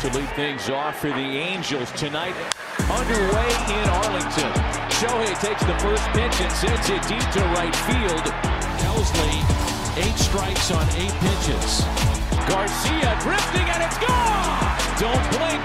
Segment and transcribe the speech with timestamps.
[0.00, 2.34] to lead things off for the Angels tonight.
[2.86, 4.52] Underway in Arlington.
[4.94, 8.22] Shohei takes the first pitch and sends it deep to right field.
[8.78, 9.42] Helsley,
[9.98, 11.82] eight strikes on eight pitches.
[12.46, 14.78] Garcia drifting and it's gone!
[15.02, 15.64] Don't blink.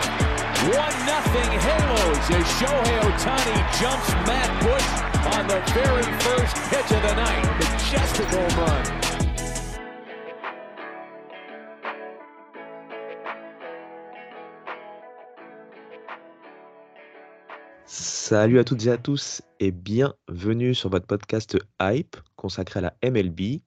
[0.74, 4.90] One nothing Halos as Shohei Otani jumps Matt Bush
[5.38, 7.44] on the very first pitch of the night.
[7.60, 9.03] The Majestic home run.
[18.34, 23.12] Salut à toutes et à tous et bienvenue sur votre podcast Hype consacré à la
[23.12, 23.62] MLB.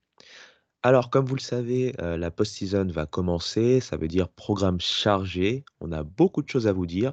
[0.83, 5.65] Alors, comme vous le savez, euh, la post-season va commencer, ça veut dire programme chargé.
[5.81, 7.13] On a beaucoup de choses à vous dire.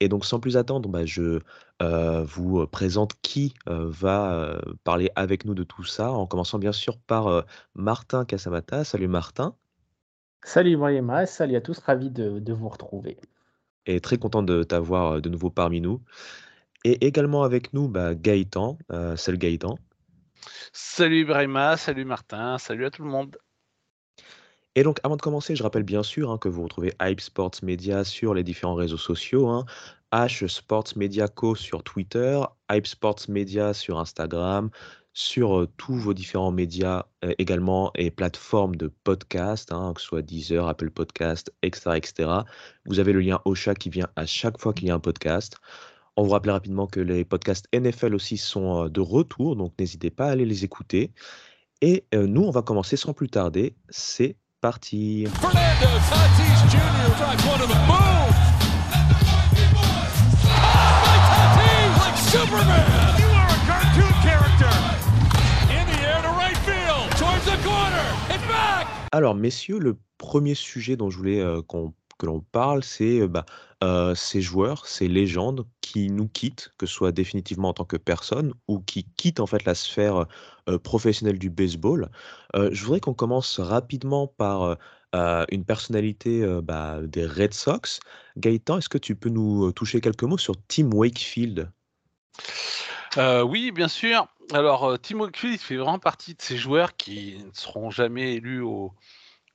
[0.00, 1.38] Et donc, sans plus attendre, bah, je
[1.82, 6.72] euh, vous présente qui euh, va parler avec nous de tout ça, en commençant bien
[6.72, 7.44] sûr par
[7.76, 8.82] Martin Casamata.
[8.82, 9.54] Salut Martin.
[10.42, 13.18] Salut Ibrahima, salut à tous, ravi de, de vous retrouver.
[13.86, 16.02] Et très content de t'avoir de nouveau parmi nous.
[16.84, 18.78] Et également avec nous, bah, Gaëtan.
[19.16, 19.78] salut Gaëtan.
[20.72, 23.36] Salut Ibrahima, salut Martin, salut à tout le monde.
[24.74, 27.56] Et donc, avant de commencer, je rappelle bien sûr hein, que vous retrouvez Hype Sports
[27.62, 29.48] Media sur les différents réseaux sociaux.
[29.48, 29.66] Hein.
[30.12, 34.70] H Sports Media Co sur Twitter, Hype Sports Media sur Instagram,
[35.12, 40.06] sur euh, tous vos différents médias euh, également et plateformes de podcast, hein, que ce
[40.06, 42.30] soit Deezer, Apple Podcast, etc., etc.
[42.86, 45.56] Vous avez le lien Ocha qui vient à chaque fois qu'il y a un podcast.
[46.20, 50.10] On vous rappelle rapidement que les podcasts NFL aussi sont euh, de retour, donc n'hésitez
[50.10, 51.12] pas à aller les écouter.
[51.80, 53.76] Et euh, nous, on va commencer sans plus tarder.
[53.88, 55.28] C'est parti.
[69.12, 73.44] Alors, messieurs, le premier sujet dont je voulais euh, qu'on que l'on parle, c'est bah,
[74.14, 78.52] ces joueurs, ces légendes qui nous quittent, que ce soit définitivement en tant que personne
[78.66, 80.26] ou qui quittent en fait la sphère
[80.82, 82.10] professionnelle du baseball.
[82.54, 84.76] je voudrais qu'on commence rapidement par
[85.14, 88.00] une personnalité bah, des Red Sox.
[88.36, 91.70] Gaëtan, est-ce que tu peux nous toucher quelques mots sur Tim Wakefield?
[93.16, 94.26] Oui, bien sûr.
[94.52, 98.92] Alors, Tim Wakefield fait vraiment partie de ces joueurs qui ne seront jamais élus au,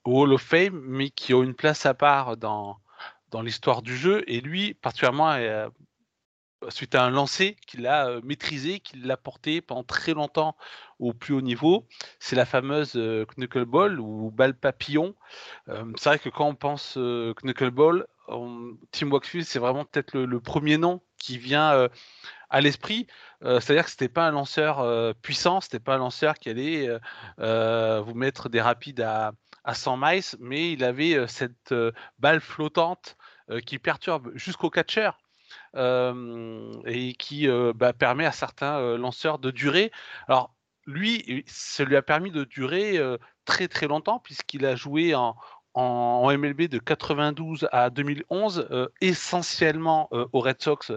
[0.06, 2.78] au Hall of Fame, mais qui ont une place à part dans,
[3.34, 4.24] dans l'histoire du jeu.
[4.28, 5.68] Et lui, particulièrement, euh,
[6.70, 10.56] suite à un lancer qu'il a euh, maîtrisé, qu'il a porté pendant très longtemps
[11.00, 11.88] au plus haut niveau,
[12.20, 15.16] c'est la fameuse euh, knuckleball ou balle papillon.
[15.68, 18.08] c'est vrai que quand on pense knuckleball,
[18.92, 21.90] Tim Wakefield, c'est vraiment peut-être le, premier nom qui vient
[22.50, 23.08] à l'esprit.
[23.42, 26.88] C'est-à-dire que c'était pas un lanceur puissant, c'était pas un lanceur qui allait
[27.38, 31.74] vous mettre des rapides à, à 100 miles, mais il avait cette
[32.20, 33.18] balle flottante
[33.66, 35.12] qui perturbe jusqu'au catcher.
[35.76, 39.92] et qui bah, permet à certains lanceurs de durer.
[40.28, 40.54] Alors,
[40.86, 43.00] lui, ça lui a permis de durer
[43.46, 45.36] très très longtemps puisqu'il a joué en,
[45.74, 50.92] en, MLB de 92 à 2011, essentiellement aux Red Sox,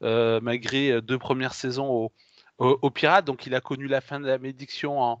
[0.00, 2.10] malgré deux premières saisons
[2.58, 3.24] aux Pirates.
[3.24, 5.20] Donc il a connu la fin de la médiction en,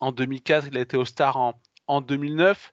[0.00, 2.72] en 2004, il a été au Star en, en 2009.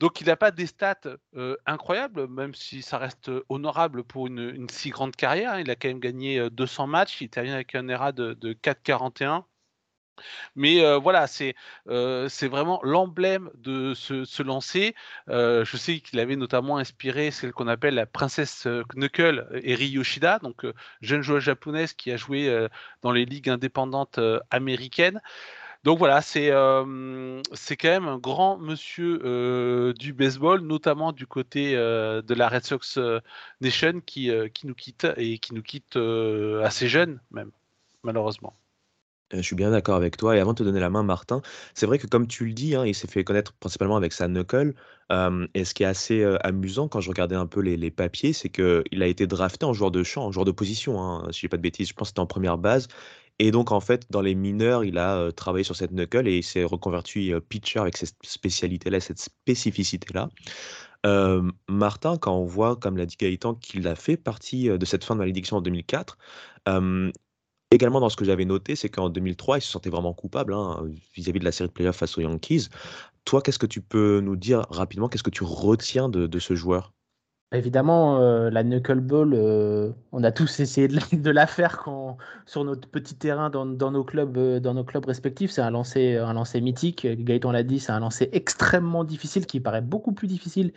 [0.00, 1.00] Donc il n'a pas des stats
[1.36, 5.54] euh, incroyables, même si ça reste honorable pour une, si grande carrière.
[5.54, 5.60] Hein.
[5.60, 9.44] Il a quand même gagné 200 euh, matchs, il termine avec un ERA de, 4,41.
[10.56, 11.54] Mais euh, voilà, c'est
[11.86, 14.94] vraiment l'emblème de ce, lancer.
[15.28, 20.66] je sais qu'il avait notamment inspiré celle qu'on appelle la princesse Knuckle, Eri Yoshida, donc
[21.00, 22.66] jeune joueuse japonaise qui a joué
[23.02, 24.18] dans les ligues indépendantes
[24.50, 25.20] américaines.
[25.84, 26.50] Donc voilà, c'est
[27.54, 32.98] c'est quand même un grand monsieur du baseball, notamment du côté de la Red Sox
[33.60, 37.52] Nation qui, qui nous quitte et qui nous quitte assez jeune même,
[38.02, 38.54] malheureusement.
[39.30, 40.36] Je suis bien d'accord avec toi.
[40.36, 41.42] Et avant de te donner la main, Martin,
[41.74, 44.26] c'est vrai que comme tu le dis, hein, il s'est fait connaître principalement avec sa
[44.26, 44.74] knuckle.
[45.54, 48.48] et ce qui est assez amusant quand je regardais un peu les, les papiers, c'est
[48.48, 51.00] qu'il a été drafté en joueur de champ, en joueur de position.
[51.02, 52.88] Hein, si je dis pas de bêtises, je pense que c'était en première base.
[53.38, 56.42] Et donc, en fait, dans les mineurs, il a travaillé sur cette knuckle et il
[56.42, 60.28] s'est reconverti pitcher avec cette spécialité-là, cette spécificité-là.
[61.68, 65.14] Martin, quand on voit, comme l'a dit Gaëtan, qu'il a fait partie de cette fin
[65.14, 66.18] de malédiction en 2004,
[67.70, 70.84] également dans ce que j'avais noté, c'est qu'en 2003, il se sentait vraiment coupable hein,
[71.14, 72.68] vis-à-vis de la série de playoffs face aux Yankees.
[73.24, 75.08] Toi, qu'est-ce que tu peux nous dire rapidement?
[75.08, 76.92] Qu'est-ce que tu retiens de ce joueur?
[77.50, 81.82] Évidemment, euh, la knuckleball, euh, on a tous essayé de la, faire
[82.44, 85.50] sur notre petit terrain dans, nos clubs, euh, dans nos clubs respectifs.
[85.50, 87.06] C'est un lancer, un lancer mythique.
[87.06, 90.72] Gaëtan l'a dit, c'est un lancer extrêmement difficile qui paraît beaucoup plus difficile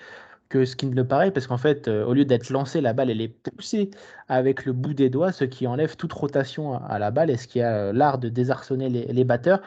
[0.48, 3.10] que ce qui ne le paraît, parce qu'en fait, au lieu d'être lancé, la balle,
[3.10, 3.90] elle est poussée
[4.28, 7.48] avec le bout des doigts, ce qui enlève toute rotation à, la balle et ce
[7.48, 9.62] qui a l'art de désarçonner les batteurs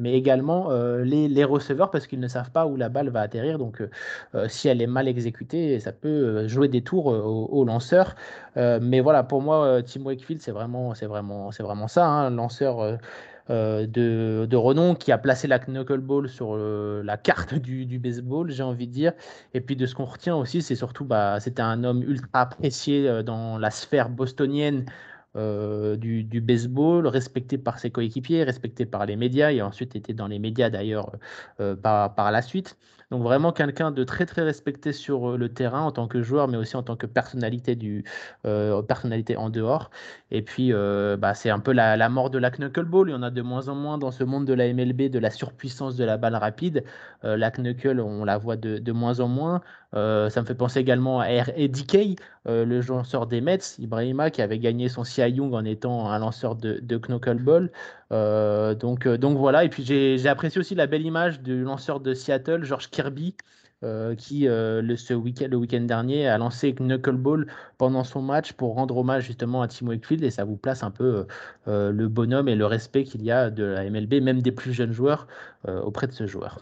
[0.00, 3.58] mais également euh, les, receveurs parce qu'ils ne savent pas où la balle va atterrir.
[3.58, 3.90] Donc, euh,
[4.34, 8.14] euh, si elle est mal exécutée, ça peut jouer des tours au, lanceur.
[8.56, 12.30] mais voilà, pour moi, Tim Wakefield, c'est vraiment, c'est vraiment, c'est vraiment ça, un hein,
[12.30, 12.98] lanceur.
[13.48, 18.86] de, de, renom qui a placé la knuckleball sur la carte du, baseball, j'ai envie
[18.86, 19.12] de dire.
[19.54, 23.22] Et puis de ce qu'on retient aussi, c'est surtout, bah, c'était un homme ultra apprécié
[23.24, 24.84] dans la sphère bostonienne
[25.36, 30.26] euh, du, baseball, respecté par ses coéquipiers, respecté par les médias, et ensuite été dans
[30.26, 31.12] les médias d'ailleurs
[31.60, 32.76] euh, par, par, la suite.
[33.10, 36.48] Donc vraiment quelqu'un de très très respecté sur euh, le terrain en tant que joueur,
[36.48, 38.04] mais aussi en tant que personnalité, du,
[38.88, 39.90] personnalité en dehors.
[40.30, 43.08] Et puis bah, c'est un peu la, mort de la knuckleball.
[43.08, 45.18] Il y en a de moins en moins dans ce monde de la MLB, de
[45.18, 46.84] la surpuissance de la balle rapide.
[47.22, 49.60] la knuckle, on la voit de, moins en moins.
[49.94, 54.58] Euh, ça me fait penser également à euh, le lanceur des Mets, Ibrahima, qui avait
[54.58, 57.70] gagné son Cy Young en étant un lanceur de, de knuckleball.
[58.12, 62.14] Euh, donc, donc voilà, et puis j'ai apprécié aussi la belle image du lanceur de
[62.14, 63.36] Seattle, George Kirby,
[64.18, 67.46] qui le, ce week le week-end dernier a lancé Knuckleball
[67.78, 70.90] pendant son match pour rendre hommage justement à Tim Wakefield et ça vous place un
[70.90, 71.26] peu
[71.66, 74.92] le bonhomme et le respect qu'il y a de la MLB, même des plus jeunes
[74.92, 75.26] joueurs,
[75.66, 76.58] auprès de ce joueur.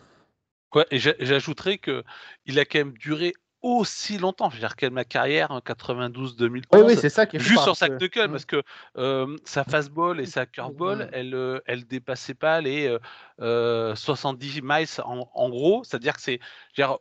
[0.74, 2.04] Ouais, et j'ajouterais que
[2.44, 3.32] il a quand même duré
[3.62, 4.50] aussi longtemps.
[4.50, 6.62] Je veux dire, quelle ma carrière en 92-2011.
[6.72, 8.62] Oui, oui, c'est ça qui est Juste sur sa knuckle, parce que
[9.44, 12.96] sa fastball et sa curveball, elle, euh, elle dépassait pas les
[13.38, 15.84] 70 miles en, en gros.
[15.84, 16.40] C'est-à-dire que c'est,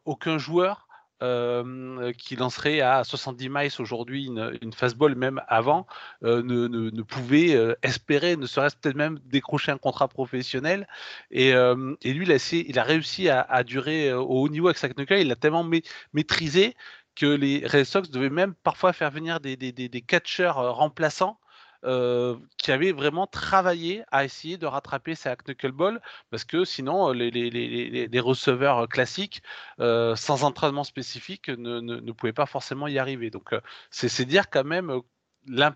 [0.06, 0.87] aucun joueur
[1.20, 5.88] qui lancerait à 70 miles aujourd'hui une, une, fastball, même avant,
[6.22, 10.88] ne, ne, pouvait espérer, ne serait-ce peut-être même décrocher un contrat professionnel.
[11.32, 14.88] Et, et lui, il a, il a réussi à, durer au haut niveau avec sa.
[15.10, 15.68] Il l'a tellement
[16.14, 16.76] maîtrisé
[17.16, 21.40] que les Red Sox devaient même parfois faire venir des, des, des catcheurs remplaçants
[21.84, 26.02] euh, qui avait vraiment travaillé à essayer de rattraper sa knuckleball
[26.32, 29.44] parce que sinon les, les, receveurs classiques
[29.80, 33.30] euh, sans entraînement spécifique ne, pouvaient pas forcément y arriver.
[33.30, 35.02] Donc euh, c'est dire quand même
[35.48, 35.74] la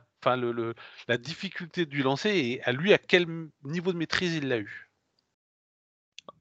[1.19, 3.27] difficulté du lancer et à lui à quel
[3.63, 4.89] niveau de maîtrise il l'a eu.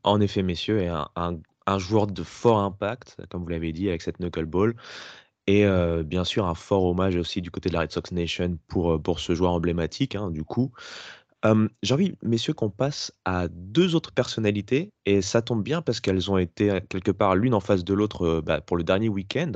[0.02, 4.18] En effet, messieurs, et un, joueur de fort impact, comme vous l'avez dit, avec cette
[4.18, 4.74] knuckleball.
[5.52, 5.66] Et
[6.04, 9.18] bien sûr, un fort hommage aussi du côté de la Red Sox Nation pour, pour
[9.18, 10.70] ce joueur emblématique, hein, du coup.
[11.82, 16.30] j'ai envie, messieurs, qu'on passe à deux autres personnalités, et ça tombe bien parce qu'elles
[16.30, 19.52] ont été quelque part l'une en face de l'autre bah, pour le dernier week-end.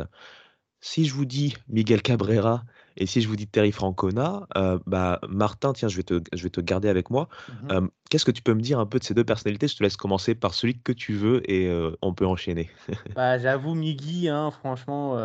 [0.81, 2.65] Si je vous dis Miguel Cabrera
[2.97, 6.43] et si je vous dis Terry Francona, euh, bah, Martin, tiens, je vais te, je
[6.43, 7.29] vais te garder avec moi.
[7.49, 7.81] Mmh euh,
[8.11, 9.67] qu'est-ce que tu peux me dire un peu de ces deux personnalités?
[9.67, 12.71] Je te laisse commencer par celui que tu veux et euh, on peut enchaîner.
[13.17, 15.17] bah, J'avoue, Miggy, hein, franchement,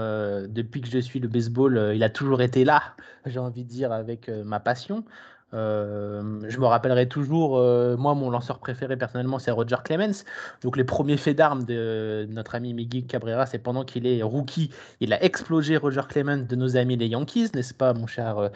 [0.47, 2.81] depuis que je suis le baseball, il a toujours été là,
[3.25, 5.05] j'ai envie de dire, avec ma passion.
[5.51, 7.57] Je me rappellerai toujours,
[7.97, 10.23] moi, mon lanceur préféré personnellement, c'est Roger Clemens.
[10.61, 14.69] Donc, les premiers faits d'armes de notre ami Miguel Cabrera, c'est pendant qu'il est rookie,
[14.99, 18.49] il a explosé Roger Clemens de nos amis les Yankees, n'est-ce pas, mon cher,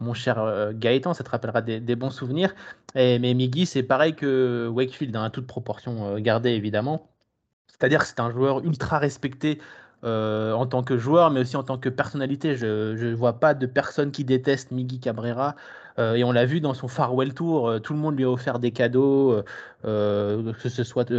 [0.00, 1.14] mon cher Gaëtan?
[1.14, 2.54] Ça te rappellera des, bons souvenirs.
[2.94, 7.08] Mais Miggy, c'est pareil que Wakefield, hein, toute proportion gardée, évidemment.
[7.68, 9.60] C'est-à-dire que c'est un joueur ultra respecté
[10.02, 12.56] en tant que joueur, mais aussi en tant que personnalité.
[12.56, 15.56] Je ne vois pas de personne qui déteste Miggy Cabrera.
[16.00, 18.30] Euh, et on l'a vu dans son farewell tour, euh, tout le monde lui a
[18.30, 19.42] offert des cadeaux,
[19.84, 21.10] euh, que ce soit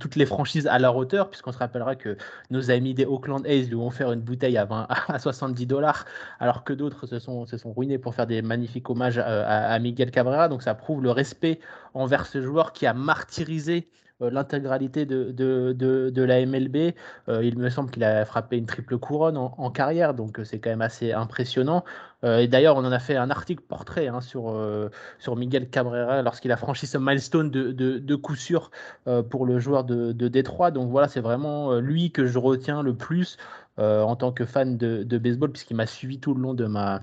[0.00, 2.16] toutes les franchises à leur hauteur, puisqu'on se rappellera que
[2.50, 6.04] nos amis des Oakland A's lui ont offert une bouteille à, 20, à 70 dollars,
[6.40, 10.48] alors que d'autres se sont ruinés pour faire des magnifiques hommages à, Miguel Cabrera.
[10.48, 11.60] Donc ça prouve le respect
[11.94, 13.88] envers ce joueur qui a martyrisé
[14.20, 16.94] l'intégralité de, la MLB.
[17.28, 20.82] il me semble qu'il a frappé une triple couronne en carrière, donc c'est quand même
[20.82, 21.84] assez impressionnant.
[22.24, 24.90] Euh, et d'ailleurs, on en a fait un article portrait hein, sur, euh,
[25.36, 28.70] Miguel Cabrera lorsqu'il a franchi ce milestone de, coup sûr
[29.06, 30.70] euh, pour le joueur de, de Détroit.
[30.70, 33.36] Donc voilà, c'est vraiment lui que je retiens le plus
[33.76, 37.00] en tant que fan de, de baseball, puisqu'il m'a suivi tout le long de ma,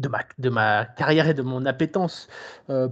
[0.00, 2.28] de ma, de ma carrière et de mon appétence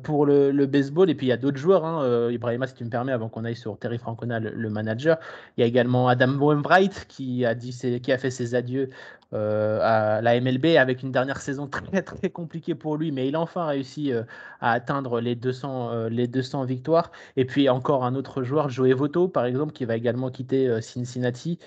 [0.02, 1.10] pour le, baseball.
[1.10, 3.44] Et puis il y a d'autres joueurs, hein, Ibrahima, si tu me permets, avant qu'on
[3.44, 5.18] aille sur Terry Francona, le, manager.
[5.56, 8.90] Il y a également Adam Wainwright qui a, dit qui a fait ses adieux
[9.34, 13.34] euh, à la MLB avec une dernière saison très très compliquée pour lui, mais il
[13.34, 14.24] a enfin réussi euh,
[14.60, 17.10] à atteindre les 200, euh, les 200 victoires.
[17.36, 21.58] Et puis encore un autre joueur, Joey Votto par exemple, qui va également quitter Cincinnati,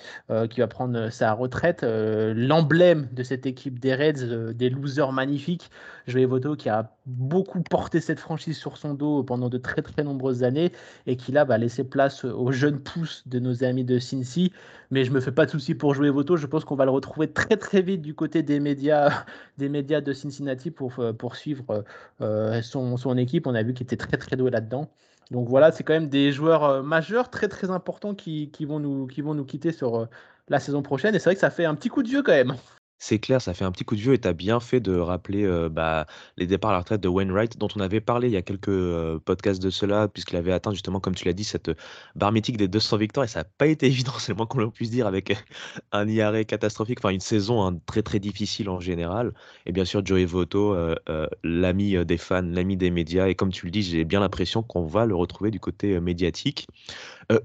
[0.50, 1.84] qui va prendre sa retraite.
[1.84, 5.70] L'emblème de cette équipe des Reds, des losers magnifiques,
[6.08, 10.04] Joey Votto qui a beaucoup porté cette franchise sur son dos pendant de très très
[10.04, 10.72] nombreuses années
[11.08, 14.52] et qui là va laisser place aux jeunes pousses de nos amis de Cincy.
[14.92, 16.38] Mais je me fais pas de soucis pour jouer Voto.
[16.38, 19.26] Je pense qu'on va le retrouver très très vite du côté des médias,
[19.58, 21.84] des médias de Cincinnati pour, euh, poursuivre
[22.22, 23.48] euh, son, équipe.
[23.48, 24.90] On a vu qu'il était très très doué là-dedans.
[25.32, 28.80] Donc voilà, c'est quand même des joueurs euh, majeurs très très importants qui, qui, vont,
[28.80, 30.08] nous, qui vont nous quitter sur
[30.50, 31.16] la saison prochaine.
[31.16, 32.56] Et c'est vrai que ça fait un petit coup de vieux quand même.
[32.98, 34.96] C'est clair, ça fait un petit coup de vieux et tu as bien fait de
[34.98, 36.06] rappeler bah,
[36.38, 39.18] les départs à la retraite de Wainwright, dont on avait parlé il y a quelques
[39.26, 41.72] podcasts de cela, puisqu'il avait atteint justement, comme tu l'as dit, cette
[42.16, 44.92] barre mythique des 200 victoires et ça n'a pas été évident, c'est moins qu'on puisse
[44.92, 45.36] dire, avec
[45.92, 49.34] un IRA catastrophique, enfin une saison hein, très très difficile en général.
[49.66, 50.76] Et bien sûr, Joey Votto,
[51.44, 54.86] l'ami des fans, l'ami des médias, et comme tu le dis, j'ai bien l'impression qu'on
[54.86, 56.68] va le retrouver du côté médiatique.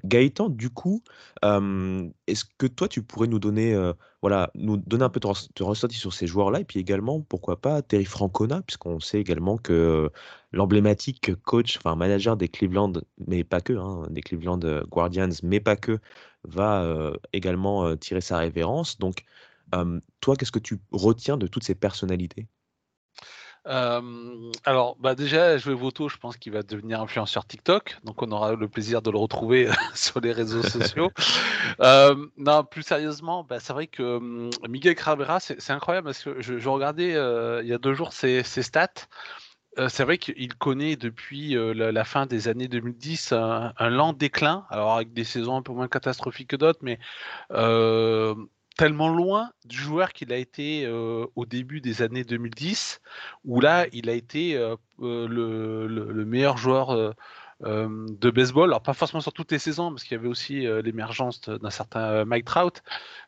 [0.04, 1.02] Gaëtan, du coup,
[1.42, 3.74] est-ce que toi tu pourrais nous donner
[4.22, 7.82] voilà, nous donner un peu de ressenti sur ces joueurs-là et puis également, pourquoi pas,
[7.82, 10.10] Terry Francona, puisqu'on sait également que
[10.52, 12.92] l'emblématique coach, enfin manager des Cleveland,
[13.26, 14.60] mais pas que, hein, des Cleveland
[14.90, 15.98] Guardians, mais pas que,
[16.44, 18.98] va également tirer sa révérence.
[18.98, 19.24] Donc,
[20.20, 22.48] toi, qu'est-ce que tu retiens de toutes ces personnalités?
[23.64, 28.54] Alors, bah déjà, jouer Voto, je pense qu'il va devenir influenceur TikTok, donc on aura
[28.54, 31.10] le plaisir de le retrouver sur les réseaux sociaux.
[31.78, 37.10] non, plus sérieusement, bah, c'est vrai que Miguel Cabrera, c'est incroyable parce que je, regardais
[37.62, 38.88] il y a deux jours ses, stats.
[39.88, 44.94] c'est vrai qu'il connaît depuis la, fin des années 2010 un, un, lent déclin, alors
[44.94, 46.98] avec des saisons un peu moins catastrophiques que d'autres, mais
[48.80, 53.02] tellement loin du joueur qu'il a été au début des années 2010,
[53.44, 54.54] où là, il a été
[54.98, 57.14] le, meilleur joueur
[57.60, 58.70] de baseball.
[58.70, 62.24] Alors, pas forcément sur toutes les saisons, parce qu'il y avait aussi l'émergence d'un certain
[62.24, 62.82] Mike Trout,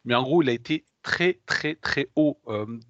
[0.06, 2.40] mais en gros, il a été très, très, très haut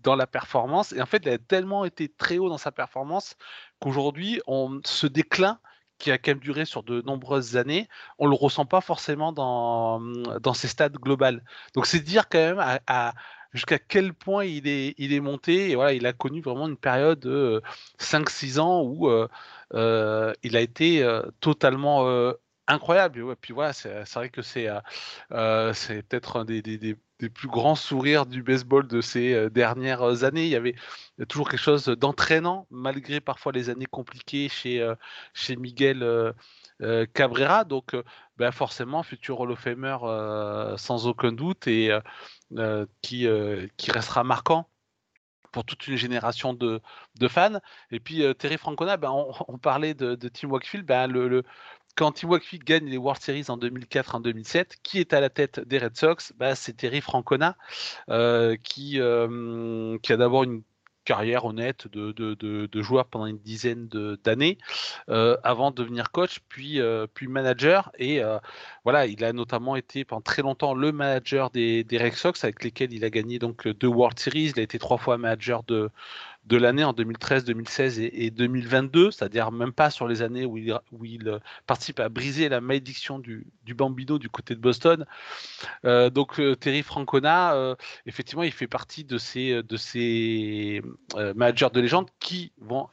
[0.05, 0.93] dans la performance.
[0.93, 3.35] Et en fait, il a tellement été très haut dans sa performance
[3.81, 5.59] qu'aujourd'hui, on se déclin
[5.99, 10.01] qui a quand même duré sur de nombreuses années, on le ressent pas forcément dans,
[10.41, 11.45] dans ses stades globales.
[11.75, 13.15] Donc c'est dire quand même à,
[13.53, 15.71] jusqu'à quel point il est, il est monté.
[15.71, 17.63] Et voilà, il a connu vraiment une période de
[17.99, 19.29] 5-6 ans où euh,
[19.75, 22.05] euh, il a été euh, totalement
[22.73, 23.37] incroyable.
[23.37, 24.69] Puis voilà, c'est vrai que c'est
[25.75, 26.97] c'est peut-être un des, des,
[27.29, 30.45] plus grands sourires du baseball de ces euh, dernières euh, années.
[30.45, 30.75] Il y avait
[31.29, 34.95] toujours quelque chose d'entraînant, malgré parfois les années compliquées chez, euh,
[35.35, 36.33] chez Miguel
[37.15, 37.65] Cabrera.
[37.65, 37.95] Donc,
[38.37, 39.97] ben forcément, futur Hall of Famer
[40.77, 41.97] sans aucun doute et
[43.03, 43.29] qui,
[43.77, 44.69] qui restera marquant
[45.53, 46.81] pour toute une génération de,
[47.21, 47.61] de fans.
[47.93, 49.11] Et puis Terry Francona, ben,
[49.47, 51.45] on, parlait de, Tim Wakefield, ben, le,
[51.95, 55.61] quand Wakefield gagne les World Series en 2004, en 2007, qui est à la tête
[55.61, 56.33] des Red Sox?
[56.37, 57.57] Bah, C'est Terry Francona,
[58.09, 60.63] euh, qui, euh, qui a d'abord une
[61.05, 63.89] carrière honnête de, joueur pendant une dizaine
[64.23, 64.57] d'années
[65.09, 66.81] euh, avant de devenir coach puis,
[67.13, 67.91] puis manager.
[67.99, 68.21] Et
[68.85, 72.63] voilà il a notamment été pendant très longtemps le manager des, des Red Sox avec
[72.63, 74.53] lesquels il a gagné donc deux World Series.
[74.55, 75.91] Il a été trois fois manager de
[76.45, 80.73] de l'année en 2013, 2016 et, 2022, c'est-à-dire même pas sur les années où il,
[81.29, 85.07] euh, participe à briser la malédiction du, Bambino du côté de Boston.
[85.85, 89.63] Euh, donc euh, Terry Francona, effectivement, il fait partie de ces,
[91.15, 92.89] managers de légende qui vont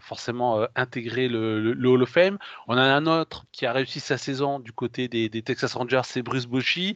[0.00, 2.38] forcément intégrer le, Hall of Fame.
[2.66, 6.22] On a un autre qui a réussi sa saison du côté des, Texas Rangers, c'est
[6.22, 6.94] Bruce Bochy.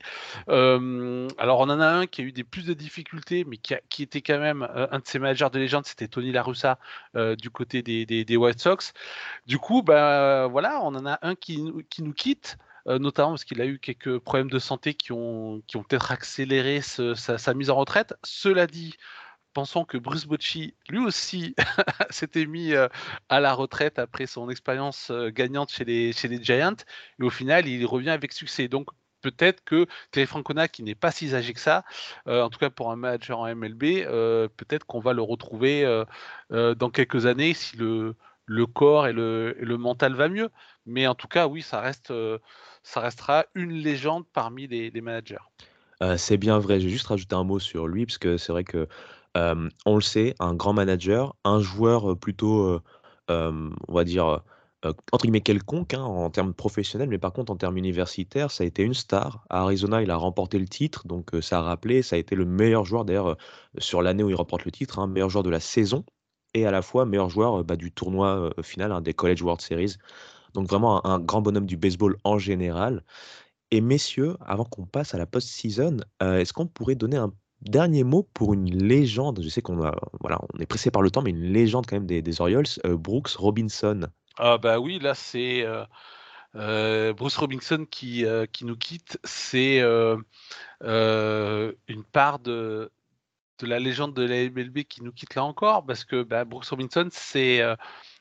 [0.49, 4.03] alors on en a un qui a eu des plus de difficultés, mais qui, qui
[4.03, 6.79] était quand même un de ces managers de légende c'était Tony Larussa
[7.17, 8.93] euh, du côté des, White Sox.
[9.47, 12.59] Du coup, bah, voilà, on en a un qui, qui nous quitte.
[12.89, 16.11] Euh, notamment parce qu'il a eu quelques problèmes de santé qui ont, qui ont peut-être
[16.11, 18.15] accéléré sa, mise en retraite.
[18.25, 18.97] Cela dit,
[19.53, 21.55] pensons que Bruce Bocci, lui aussi,
[22.11, 22.89] s'était mis euh,
[23.29, 26.75] à la retraite après son expérience gagnante chez les, chez les Giants,
[27.21, 28.67] et au final, il revient avec succès.
[28.67, 28.89] Donc,
[29.23, 31.85] peut-être que Terry Francona, qui n'est pas si âgé que ça,
[32.27, 35.85] euh, en tout cas pour un manager en MLB, euh, peut-être qu'on va le retrouver
[35.85, 38.15] euh, dans quelques années si le,
[38.67, 40.51] corps et le, mental va mieux.
[40.85, 42.13] Mais en tout cas, oui, ça, reste,
[42.83, 45.37] ça restera une légende parmi les, managers.
[46.17, 46.81] c'est bien vrai.
[46.81, 48.89] Je vais juste rajouter un mot sur lui, parce que c'est vrai que
[49.35, 52.81] on le sait, un grand manager, un joueur plutôt,
[53.29, 54.43] on va dire
[54.85, 58.67] entre guillemets «quelconque», hein, en termes professionnels, mais par contre en termes universitaires, ça a
[58.67, 59.45] été une star.
[59.49, 62.45] À Arizona, il a remporté le titre, donc ça a rappelé, ça a été le
[62.45, 63.37] meilleur joueur d'ailleurs,
[63.79, 66.05] sur l'année où il remporte le titre, hein, meilleur joueur de la saison
[66.55, 69.97] et à la fois meilleur joueur, bah, du tournoi, final, hein, des College World Series.
[70.55, 73.05] Donc vraiment un grand bonhomme du baseball en général
[73.71, 78.29] et messieurs, avant qu'on passe à la post-season, est-ce qu'on pourrait donner un dernier mot
[78.35, 79.41] pour une légende?
[79.43, 79.83] Je sais qu'on
[80.59, 84.09] est pressé par le temps, mais une légende quand même des Orioles, Brooks Robinson.
[84.39, 85.65] Ah bah oui, là c'est
[86.55, 89.19] Bruce Robinson qui, qui nous quitte.
[89.25, 90.25] C'est une
[92.13, 92.91] part de,
[93.59, 96.67] de la légende de la MLB qui nous quitte là encore, parce que bah, Brooks
[96.67, 97.61] Robinson, c'est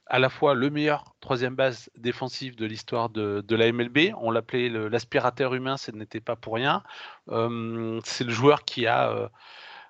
[0.07, 4.13] à la fois le meilleur troisième base défensif de l'histoire de, la MLB.
[4.17, 6.83] On l'appelait l'aspirateur humain, ce n'était pas pour rien.
[7.27, 9.31] c'est le joueur qui a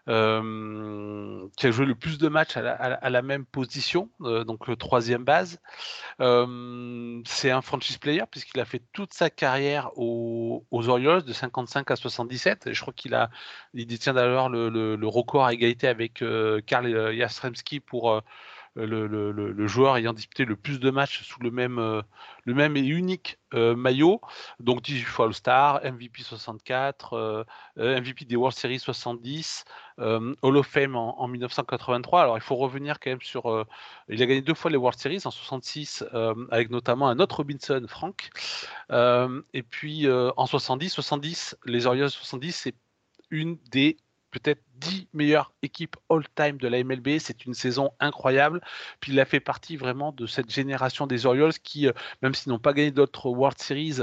[0.10, 4.76] euh, qui a joué le plus de matchs à la, même position, euh, donc le
[4.76, 5.60] troisième base.
[6.20, 11.96] c'est un franchise player puisqu'il a fait toute sa carrière aux, Orioles de 55 à
[11.96, 12.68] 77.
[12.68, 13.30] Et je crois qu'il a,
[13.74, 18.22] il détient d'ailleurs le, record à égalité avec euh, Karl Jastrzemski pour
[18.76, 22.02] le, le, joueur ayant disputé le plus de matchs sous le même, euh,
[22.46, 24.22] le même et unique euh, maillot.
[24.60, 27.46] Donc 18 fois All-Star, MVP 64,
[27.78, 29.66] MVP des World Series 70,
[29.98, 32.22] Hall of Fame en, 1983.
[32.22, 33.52] Alors il faut revenir quand même sur.
[33.52, 33.66] Euh,
[34.08, 36.06] il a gagné deux fois les World Series en 66,
[36.50, 38.30] avec notamment un autre Robinson, Frank.
[38.92, 42.76] et puis en 70, 70, les Orioles 70, c'est
[43.32, 43.98] une des
[44.32, 47.20] peut-être 10 meilleures équipes all-time de la MLB.
[47.20, 48.62] C'est une saison incroyable.
[49.00, 52.52] Puis il a fait partie vraiment de cette génération des Orioles qui, euh, même s'ils
[52.52, 54.00] n'ont pas gagné d'autres World Series,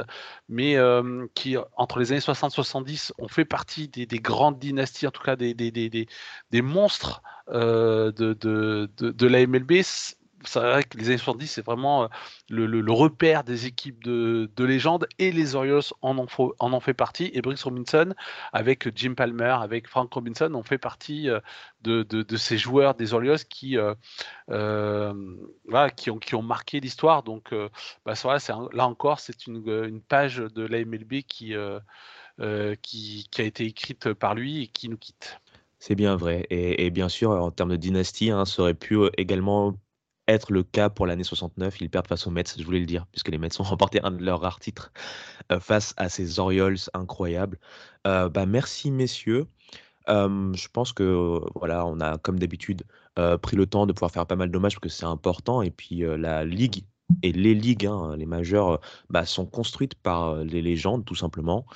[0.48, 5.22] mais euh, qui, entre les années 60-70, ont fait partie des, grandes dynasties, en tout
[5.22, 9.82] cas des, des, monstres euh, de, de, de, la MLB
[10.44, 12.08] c'est vrai que les années 70, c'est vraiment euh,
[12.48, 17.30] le, repère des équipes de, légende et les Orioles en ont, fait partie.
[17.34, 18.14] Et Brooks Robinson,
[18.52, 21.40] avec Jim Palmer, avec Frank Robinson, ont fait partie euh,
[21.82, 23.94] de, ces joueurs des Orioles qui, euh,
[25.96, 27.22] qui, ont, marqué l'histoire.
[27.22, 27.54] Donc,
[28.04, 28.14] bah,
[28.72, 31.54] là encore, c'est une, page de la MLB qui,
[32.82, 35.40] qui, a été écrite par lui et qui nous quitte.
[35.80, 36.46] C'est bien vrai.
[36.50, 39.74] Et, bien sûr, en termes de dynastie, hein, ça aurait pu également
[40.28, 41.80] être le cas pour l'année 69.
[41.80, 44.10] Ils perdent face aux Mets, je voulais le dire, puisque les Mets ont remporté un
[44.12, 44.92] de leurs rares titres
[45.50, 47.58] euh, face à ces Orioles incroyables.
[48.06, 49.46] Euh, bah, merci messieurs.
[50.06, 52.84] je pense que voilà, on a comme d'habitude
[53.18, 55.62] euh, pris le temps de pouvoir faire pas mal d'hommages parce que c'est important.
[55.62, 56.84] Et puis la ligue
[57.22, 61.66] et les ligues, hein, les majeures, bah, sont construites par les légendes tout simplement.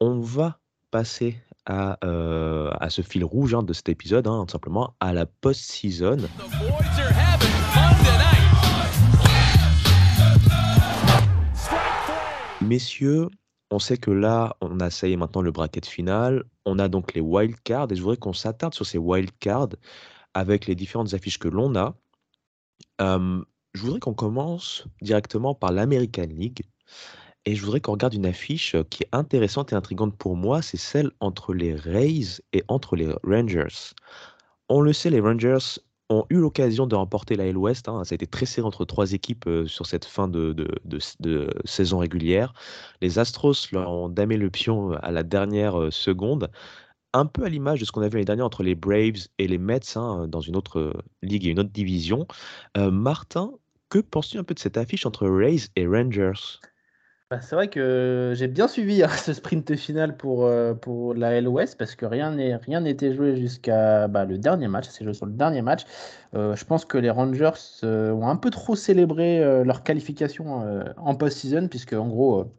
[0.00, 0.60] On va
[0.90, 5.26] passer à, à ce fil rouge hein, de cet épisode, hein, tout simplement à la
[5.26, 6.18] post-season.
[12.64, 13.28] Messieurs,
[13.70, 16.44] on sait que là, on a ça maintenant le bracket final.
[16.64, 19.76] On a donc les wildcards et je voudrais qu'on s'attarde sur ces wildcards
[20.32, 21.94] avec les différentes affiches que l'on a.
[23.00, 26.62] je voudrais qu'on commence directement par l'American League
[27.44, 30.78] et je voudrais qu'on regarde une affiche qui est intéressante et intrigante pour moi, c'est
[30.78, 33.92] celle entre les Rays et entre les Rangers.
[34.70, 35.58] On le sait, les Rangers
[36.10, 37.88] ont eu l'occasion de remporter la L-Ouest.
[37.88, 38.04] Hein.
[38.04, 40.68] Ça a été très serré entre trois équipes sur cette fin de,
[41.64, 42.52] saison régulière.
[43.00, 46.50] Les Astros leur ont damé le pion à la dernière seconde,
[47.12, 49.48] un peu à l'image de ce qu'on a vu l'année dernière entre les Braves et
[49.48, 52.26] les Mets hein, dans une autre ligue et une autre division.
[52.76, 53.52] Martin,
[53.88, 56.58] que penses-tu un peu de cette affiche entre Rays et Rangers?
[57.34, 61.40] Bah, c'est vrai que j'ai bien suivi hein, ce sprint final pour, euh, pour la
[61.40, 64.86] LOS parce que rien n'était joué jusqu'à bah, le dernier match.
[64.88, 65.82] C'est joué sur le dernier match.
[66.34, 67.50] Euh, je pense que les Rangers
[67.82, 72.52] euh, ont un peu trop célébré leur qualification en post-season, puisque en gros,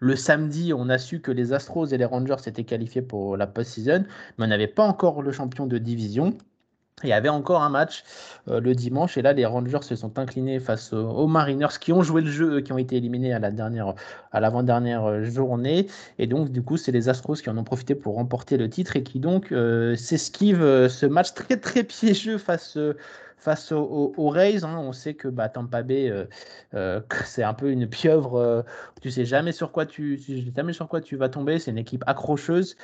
[0.00, 3.46] le samedi, on a su que les Astros et les Rangers étaient qualifiés pour la
[3.48, 4.04] post-season,
[4.38, 6.36] mais on n'avait pas encore le champion de division.
[7.02, 8.04] Il y avait encore un match
[8.48, 12.02] euh, le dimanche et là les Rangers se sont inclinés face aux, Mariners qui ont
[12.02, 13.94] joué le jeu, qui ont été éliminés à la dernière,
[14.32, 15.86] à l'avant-dernière euh, journée.
[16.18, 18.96] Et donc du coup c'est les Astros qui en ont profité pour remporter le titre
[18.96, 22.78] et qui donc euh, s'esquivent ce match très très piégeux face
[23.40, 24.64] face aux, Rays.
[24.64, 26.26] Hein, on sait que bah, Tampa Bay, euh,
[26.74, 28.36] euh, c'est un peu une pieuvre.
[28.36, 28.62] Euh,
[29.00, 30.20] tu sais jamais sur quoi tu,
[30.54, 31.58] jamais sur quoi tu vas tomber.
[31.58, 32.76] C'est une équipe accrocheuse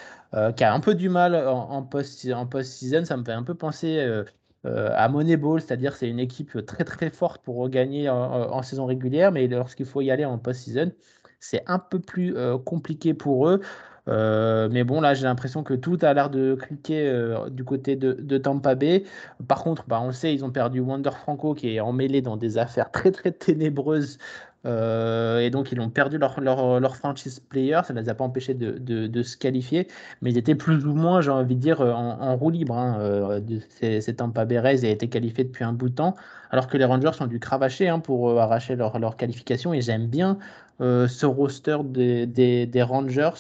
[0.56, 3.04] qui a un peu du mal en, post en post-season.
[3.04, 4.22] Ça me fait un peu penser
[4.64, 9.46] à Moneyball, c'est-à-dire c'est une équipe très très forte pour gagner en, saison régulière, mais
[9.46, 10.92] lorsqu'il faut y aller en post-season,
[11.40, 13.60] c'est un peu plus compliqué pour eux.
[14.06, 18.74] Mais bon, là, j'ai l'impression que tout a l'air de cliquer du côté de, Tampa
[18.74, 19.04] Bay.
[19.48, 22.36] Par contre, bah, on le sait, ils ont perdu Wander Franco qui est emmêlé dans
[22.36, 24.18] des affaires très très ténébreuses
[24.66, 27.80] euh, et donc, ils ont perdu leur, leur, franchise player.
[27.84, 29.88] Ça ne les a pas empêchés de, de, se qualifier.
[30.22, 32.76] Mais ils étaient plus ou moins, j'ai envie de dire, en, roue libre.
[32.76, 32.98] Hein.
[33.00, 33.40] Euh,
[33.80, 36.16] c'est Tampa Rays a été qualifié depuis un bout de temps.
[36.50, 39.72] Alors que les Rangers ont dû cravacher hein, pour euh, arracher leur, leur, qualification.
[39.72, 40.38] Et j'aime bien
[40.78, 43.30] ce roster des, des Rangers.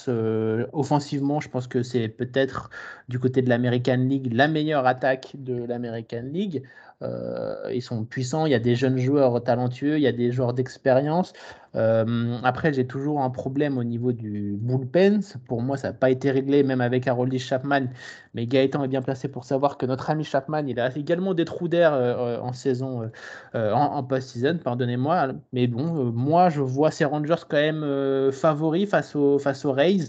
[0.72, 2.70] offensivement, je pense que c'est peut-être
[3.10, 6.62] du côté de l'American League la meilleure attaque de l'American League.
[7.02, 10.32] Euh, ils sont puissants, il y a des jeunes joueurs talentueux, il y a des
[10.32, 11.34] joueurs d'expérience.
[11.74, 15.20] Euh, après, j'ai toujours un problème au niveau du bullpen.
[15.46, 17.88] Pour moi, ça n'a pas été réglé, même avec Harold Chapman.
[18.32, 21.44] Mais Gaëtan est bien placé pour savoir que notre ami Chapman, il a également des
[21.44, 23.10] trous d'air euh, en saison,
[23.52, 25.34] en, post-season, pardonnez-moi.
[25.52, 30.08] Mais bon, moi, je vois ces Rangers quand même favoris face aux, face aux Rays.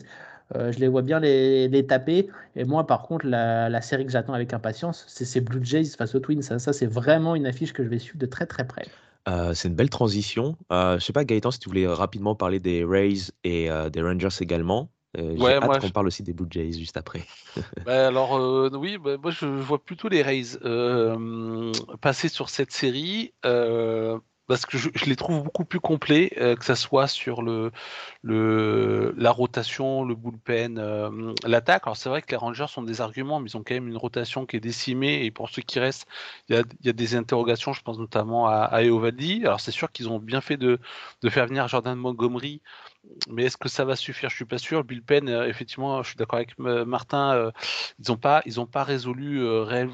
[0.55, 2.29] Euh, je les vois bien les, les, taper.
[2.55, 5.85] Et moi, par contre, la, la série que j'attends avec impatience, c'est ces Blue Jays
[5.97, 6.41] face aux Twins.
[6.41, 8.85] Ça, ça c'est vraiment une affiche que je vais suivre de très très près.
[9.27, 10.55] Euh, c'est une belle transition.
[10.71, 14.01] Euh, je sais pas, Gaëtan, si tu voulais rapidement parler des Rays et euh, des
[14.01, 14.89] Rangers également.
[15.17, 17.23] J'ai ouais, hâte qu'on parle aussi des Blue Jays juste après.
[17.85, 18.39] bah alors,
[18.73, 20.59] oui, bah, moi je vois plutôt les Rays
[22.01, 23.33] passer sur cette série
[24.47, 27.71] parce que je, les trouve beaucoup plus complets, euh, que ça soit sur le,
[28.23, 31.83] le, la rotation, le bullpen, euh, l'attaque.
[31.85, 33.97] Alors c'est vrai que les Rangers sont des arguments, mais ils ont quand même une
[33.97, 35.25] rotation qui est décimée.
[35.25, 36.07] Et pour ceux qui restent,
[36.49, 37.73] il y a, y a, des interrogations.
[37.73, 39.41] Je pense notamment à, à Eovaldi.
[39.45, 40.79] Alors c'est sûr qu'ils ont bien fait de,
[41.21, 42.61] de faire venir Jordan Montgomery
[43.29, 44.29] mais est-ce que ça va suffire?
[44.29, 44.83] Je suis pas sûr.
[44.83, 47.33] Bullpen, euh, effectivement, je suis d'accord avec euh, Martin.
[47.33, 47.51] Euh,
[47.99, 49.45] ils n'ont pas, ils pas résolu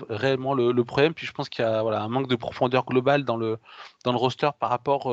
[0.10, 1.14] réellement le, problème.
[1.14, 3.58] Puis je pense qu'il y a voilà, un manque de profondeur globale dans le
[4.04, 5.08] dans le roster par rapport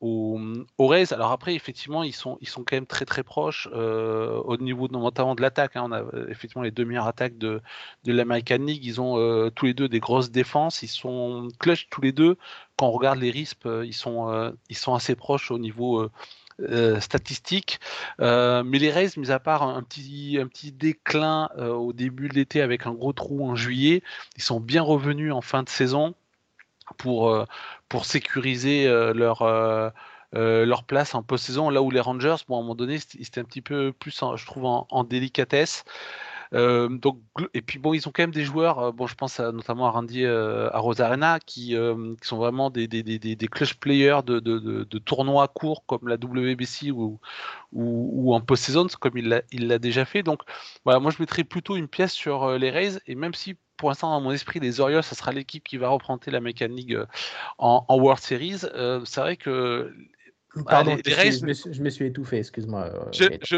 [0.00, 0.40] aux,
[0.78, 1.12] aux, Rays.
[1.12, 5.34] Alors après, effectivement, ils sont ils sont quand même très très proches au niveau notamment
[5.34, 5.76] de l'attaque.
[5.76, 5.84] Hein.
[5.86, 7.60] On a effectivement les deux meilleures attaques de
[8.04, 8.84] de l'American League.
[8.84, 10.82] Ils ont tous les deux des grosses défenses.
[10.82, 12.36] Ils sont clutch tous les deux.
[12.76, 16.08] Quand on regarde les risques, ils sont ils sont assez proches au niveau
[16.60, 17.80] euh, statistiques.
[18.20, 22.28] Euh, mais les Rays, mis à part un petit, un petit déclin euh, au début
[22.28, 24.02] de l'été avec un gros trou en juillet,
[24.36, 26.14] ils sont bien revenus en fin de saison
[26.96, 27.46] pour,
[27.88, 29.42] pour sécuriser leur,
[30.32, 31.70] leur place en post-saison.
[31.70, 34.46] Là où les Rangers, bon, à un moment donné, c'était un petit peu plus, je
[34.46, 35.84] trouve, en délicatesse.
[36.52, 37.20] Euh, donc,
[37.54, 39.90] et puis bon, ils ont quand même des joueurs, euh, bon, je pense notamment à
[39.90, 41.76] Randy euh, à Rosarena, qui,
[42.20, 46.08] qui, sont vraiment des, des, des, des clutch players de, de, de, tournois courts comme
[46.08, 47.20] la WBC ou,
[47.72, 50.22] ou, ou en post-saison, comme il l'a déjà fait.
[50.22, 50.42] Donc
[50.84, 54.10] voilà, moi je mettrais plutôt une pièce sur les Rays, et même si pour l'instant,
[54.10, 56.94] dans mon esprit, les Orioles, ça sera l'équipe qui va reprendre la mécanique
[57.58, 58.58] en, en, World Series.
[59.04, 59.92] c'est vrai que.
[60.66, 63.10] Pardon, les, Rays, je, me suis, étouffé, excuse-moi.
[63.12, 63.56] je, je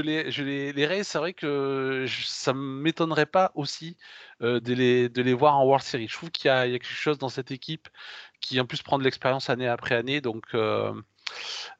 [0.00, 3.96] les, je les, Rays, c'est vrai que ça ne m'étonnerait pas aussi
[4.42, 6.08] euh, de, les, de les voir en World Series.
[6.08, 7.88] Je trouve qu'il y, a quelque chose dans cette équipe
[8.40, 10.20] qui en plus prend de l'expérience année après année.
[10.20, 10.92] Donc, euh,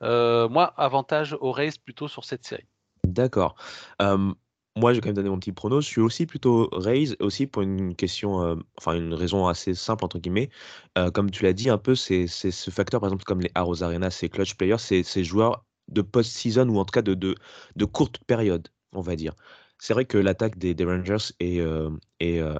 [0.02, 2.66] euh, moi, avantage aux Rays plutôt sur cette série.
[3.04, 3.54] D'accord.
[4.00, 5.80] moi, je vais quand même donner mon petit prono.
[5.80, 10.18] Je suis aussi plutôt Rays, aussi pour une question, enfin une raison assez simple, entre
[10.18, 10.50] guillemets.
[11.12, 14.10] comme tu l'as dit, un peu, c'est ce facteur, par exemple, comme les Arrows Arena,
[14.10, 17.34] ces clutch players, ces joueurs de post-season ou en tout cas de, de,
[17.76, 19.34] de, courte période, on va dire.
[19.78, 22.54] C'est vrai que l'attaque des, Rangers est, euh, est euh,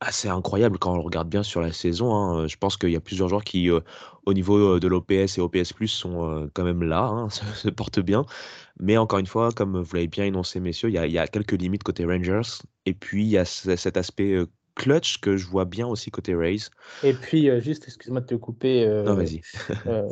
[0.00, 2.14] assez incroyable quand on regarde bien sur la saison.
[2.14, 2.46] Hein.
[2.46, 3.80] Je pense qu'il y a plusieurs joueurs qui, euh,
[4.26, 8.24] au niveau de l'OPS et OPS, sont quand même là, hein, se, portent bien.
[8.80, 11.18] Mais encore une fois, comme vous l'avez bien énoncé, messieurs, il y, a, il y,
[11.18, 12.62] a, quelques limites côté Rangers.
[12.86, 14.46] Et puis, il y a cet aspect
[14.78, 16.70] clutch que je vois bien aussi côté Rays.
[17.02, 18.86] Et puis, euh, juste, excuse-moi de te couper.
[18.86, 19.42] Euh, non, vas-y.
[19.86, 20.08] Euh,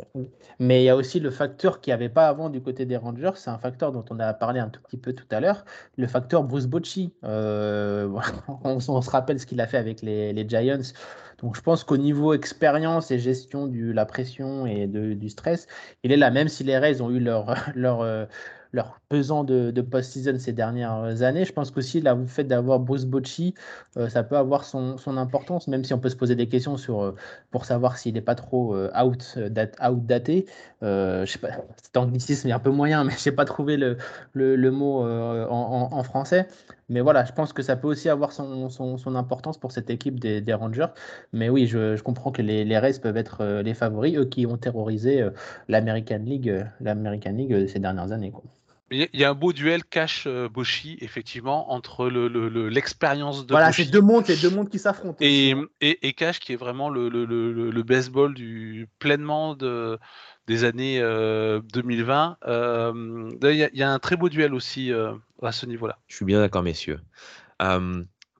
[0.59, 2.97] mais il y a aussi le facteur qu'il n'y avait pas avant du côté des
[2.97, 3.31] Rangers.
[3.35, 5.65] C'est un facteur dont on a parlé un tout petit peu tout à l'heure.
[5.97, 7.13] Le facteur Bruce Bocci.
[7.23, 10.93] On, se rappelle ce qu'il a fait avec les, les Giants.
[11.41, 15.67] Donc, je pense qu'au niveau expérience et gestion de la pression et de, du stress,
[16.03, 16.31] il est là.
[16.31, 18.27] Même si les Rays ont eu leur, leur
[18.71, 21.45] leur pesant de, de post-season ces dernières années.
[21.45, 23.53] Je pense qu'aussi le fait d'avoir Bruce Bocci,
[23.97, 26.77] euh, ça peut avoir son, son, importance, même si on peut se poser des questions
[26.77, 27.15] sur, euh,
[27.51, 29.37] pour savoir s'il n'est pas trop euh, out,
[29.81, 30.45] outdaté.
[30.81, 31.49] je sais pas,
[31.81, 33.97] cet anglicisme est un peu moyen, mais je n'ai pas trouvé le,
[34.33, 36.47] le, le mot en, en, français.
[36.89, 39.89] Mais voilà, je pense que ça peut aussi avoir son, son, son importance pour cette
[39.89, 40.87] équipe des, des Rangers.
[41.33, 44.45] Mais oui, je, je, comprends que les, les Rays peuvent être les favoris, eux qui
[44.45, 45.27] ont terrorisé
[45.67, 48.31] l'American League, l'American League ces dernières années.
[48.31, 48.43] Quoi.
[48.89, 54.01] Il y a un beau duel Cash-Boshi, effectivement, entre l'expérience le, de Voilà, c'est deux
[54.01, 55.17] mondes, deux mondes qui s'affrontent.
[55.19, 59.99] Et, et, Cash qui est vraiment le, baseball du, pleinement de,
[60.47, 62.37] des années 2020.
[62.45, 64.93] Il y, a un très beau duel aussi
[65.41, 65.99] à ce niveau-là.
[66.07, 66.99] Je suis bien d'accord, messieurs.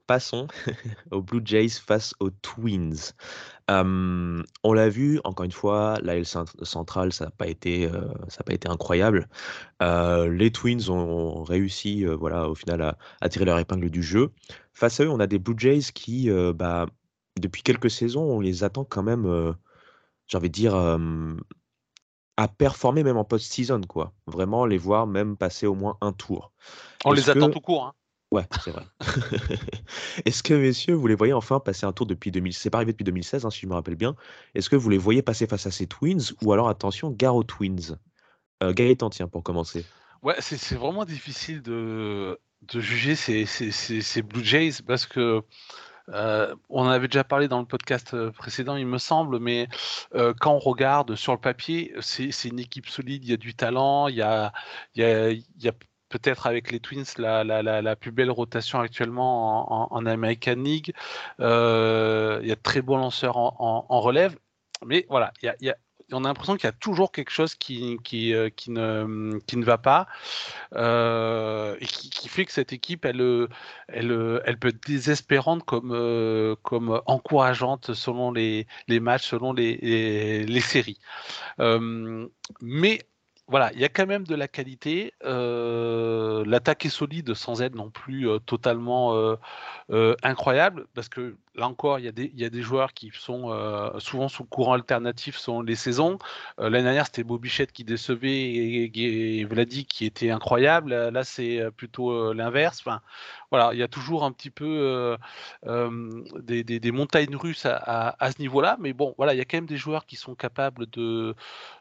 [0.07, 0.47] passons
[1.11, 3.13] aux Blue Jays face aux Twins.
[3.69, 7.89] on l'a vu, encore une fois, la L centrale, ça n'a pas, été,
[8.49, 9.27] été incroyable.
[9.81, 14.31] les Twins ont réussi, voilà, au final, à, tirer leur épingle du jeu.
[14.73, 16.87] Face à eux, on a des Blue Jays qui, bah,
[17.39, 19.53] depuis quelques saisons, on les attend quand même,
[20.27, 20.75] j'ai envie de dire,
[22.37, 24.13] à performer même en post-season, quoi.
[24.27, 26.51] Vraiment les voir même passer au moins un tour.
[27.03, 27.85] On les attend tout court.
[27.85, 27.93] Hein.
[28.31, 28.83] Ouais, c'est vrai.
[30.25, 32.91] Est-ce que, messieurs, vous les voyez enfin passer un tour depuis 2000 C'est pas arrivé
[32.91, 34.15] depuis 2016, hein, si je me rappelle bien.
[34.53, 37.97] Est-ce que vous les voyez passer face à ces Twins ou alors, attention, Garo Twins?
[38.63, 39.85] Euh, Gaëtan, tiens, pour commencer.
[40.23, 45.41] Ouais, c'est vraiment difficile de, de juger ces, ces, ces, Blue Jays parce que
[46.09, 49.67] euh, on en avait déjà parlé dans le podcast euh, précédent, il me semble, mais
[50.15, 53.55] euh, quand on regarde sur le papier, c'est une équipe solide, il y a du
[53.55, 54.51] talent, il y a,
[56.09, 60.93] peut-être avec les Twins la, plus belle rotation actuellement en, American League.
[61.39, 61.45] Il y
[62.51, 64.37] a de très bons lanceurs en, relève.
[64.85, 65.77] Mais voilà, il y a, il y a
[66.11, 69.57] on a l'impression qu'il y a toujours quelque chose qui, qui, euh, qui, ne, qui
[69.57, 70.07] ne va pas
[70.75, 73.47] euh, et qui, fait que cette équipe, elle,
[73.87, 79.77] elle, elle peut être désespérante comme, euh, comme encourageante selon les, les matchs, selon les,
[80.45, 80.99] les, séries.
[82.61, 83.01] mais
[83.47, 85.13] voilà, il y a quand même de la qualité.
[85.23, 89.37] L'attaque est solide sans être non plus totalement
[90.23, 93.51] incroyable, parce que là encore, il y, a des, joueurs qui sont
[93.99, 96.19] souvent sous courant alternatif sont les saisons.
[96.57, 100.93] L'année dernière, c'était Bobichette qui décevait et, et, Vladi qui était incroyable.
[100.93, 102.83] Là, c'est plutôt l'inverse.
[103.51, 105.17] Voilà, il y a toujours un petit peu
[105.63, 109.57] des, des, montagnes russes à, à, ce niveau-là, mais bon, voilà, il y a quand
[109.57, 111.35] même des joueurs qui sont capables de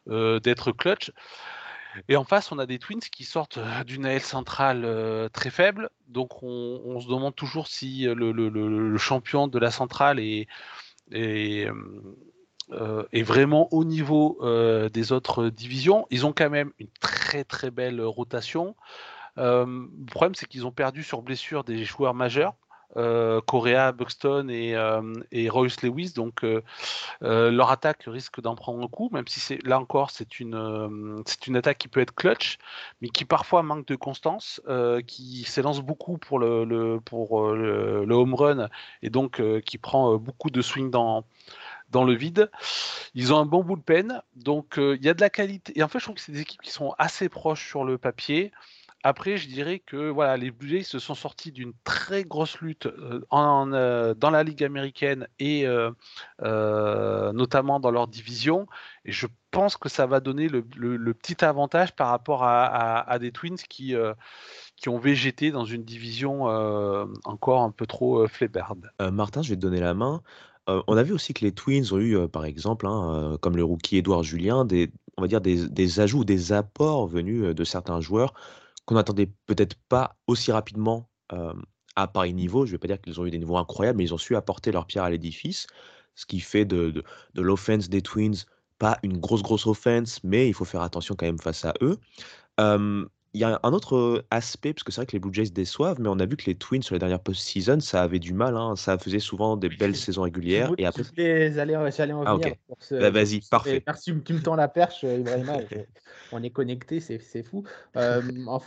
[0.07, 1.12] d'être clutch.
[2.09, 5.90] Et en face, on a des Twins qui sortent d'une AL centrale très faible.
[6.09, 10.46] Donc, on, se demande toujours si le, champion de la centrale est,
[11.12, 11.68] est,
[13.22, 14.38] vraiment au niveau
[14.92, 16.07] des autres divisions.
[16.11, 18.76] Ils ont quand même une très très belle rotation.
[19.37, 22.55] Le problème, c'est qu'ils ont perdu sur blessure des joueurs majeurs.
[22.96, 25.03] Euh, Correa, Buxton et, euh,
[25.51, 26.12] Royce Lewis.
[26.14, 26.62] Donc euh,
[27.20, 31.46] leur attaque risque d'en prendre un coup, même si c'est là encore c'est une c'est
[31.46, 32.59] une attaque qui peut être clutch,
[33.01, 34.62] mais qui parfois manque de constance,
[35.07, 38.68] qui s'élance beaucoup pour le, pour le, home run
[39.03, 41.25] et donc qui prend beaucoup de swing dans
[41.90, 42.51] dans le vide.
[43.14, 45.72] Ils ont un bon bullpen, donc il y a de la qualité.
[45.79, 47.99] Et en fait, je trouve que c'est des équipes qui sont assez proches sur le
[47.99, 48.53] papier.
[49.08, 52.88] Après, je dirais que voilà, les Blue Jays se sont sortis d'une très grosse lutte
[53.30, 55.64] en, dans la Ligue américaine et
[56.40, 58.66] notamment dans leur division.
[59.04, 60.60] Et je pense que ça va donner le,
[61.14, 63.94] petit avantage par rapport à, des Twins qui,
[64.74, 66.46] qui ont végété dans une division
[67.24, 68.90] encore un peu trop flébarde.
[69.12, 70.20] Martin, je vais te donner la main.
[70.66, 73.98] on a vu aussi que les Twins ont eu, par exemple, hein, comme le rookie
[73.98, 78.34] Edouard Julien, des, on va dire des ajouts, des apports venus de certains joueurs
[78.87, 81.11] qu'on n'attendait peut-être pas aussi rapidement
[81.96, 82.64] à pareil niveau.
[82.64, 84.37] Je ne vais pas dire qu'ils ont eu des niveaux incroyables, mais ils ont su
[84.37, 85.66] apporter leur pierre à l'édifice,
[86.14, 88.46] ce qui fait de, de, l'offense des Twins
[88.79, 91.99] pas une grosse, grosse offense, mais il faut faire attention quand même face à eux.
[93.37, 96.01] Il y a un autre aspect, parce que c'est vrai que les Blue Jays déçoivent,
[96.01, 98.57] mais on a vu que les Twins sur les dernières post-season, ça avait du mal.
[98.57, 98.77] Hein.
[98.77, 100.72] Ça faisait souvent des belles saisons régulières.
[100.79, 101.03] et après.
[101.18, 101.77] Allez, allez
[102.14, 102.55] en ah, venir.
[102.92, 103.83] Bah, vas-y, parfait.
[103.87, 105.59] Merci, tu me tends la perche, Ibrahima.
[106.33, 107.62] on est connecté, c'est fou.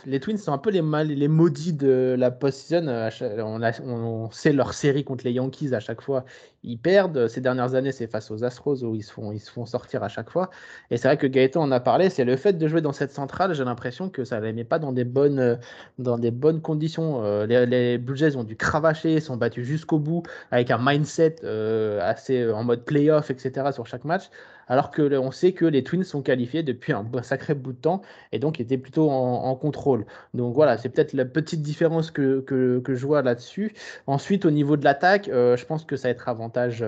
[0.06, 3.10] les Twins sont un peu les, mal, les maudits de la post-season.
[3.38, 6.24] On, on, sait leur série contre les Yankees à chaque fois.
[6.62, 7.26] Ils perdent.
[7.26, 10.04] Ces dernières années, c'est face aux Astros où ils se, font, ils se font sortir
[10.04, 10.50] à chaque fois.
[10.90, 12.10] Et c'est vrai que Gaëtan en a parlé.
[12.10, 13.54] C'est le fait de jouer dans cette centrale.
[13.54, 15.56] J'ai l'impression que ça les pas dans des bonnes, euh,
[15.98, 17.24] dans des bonnes conditions.
[17.24, 22.50] Euh, les, les, ont dû cravacher, sont battus jusqu'au bout avec un mindset euh, assez
[22.50, 23.72] en mode playoff, etc.
[23.72, 24.30] sur chaque match.
[24.68, 28.02] Alors que on sait que les Twins sont qualifiés depuis un sacré bout de temps
[28.30, 30.06] et donc étaient plutôt en, contrôle.
[30.32, 33.74] Donc voilà, c'est peut-être la petite différence que, que, que je vois là-dessus.
[34.06, 36.84] Ensuite, au niveau de l'attaque, je pense que ça va être avantage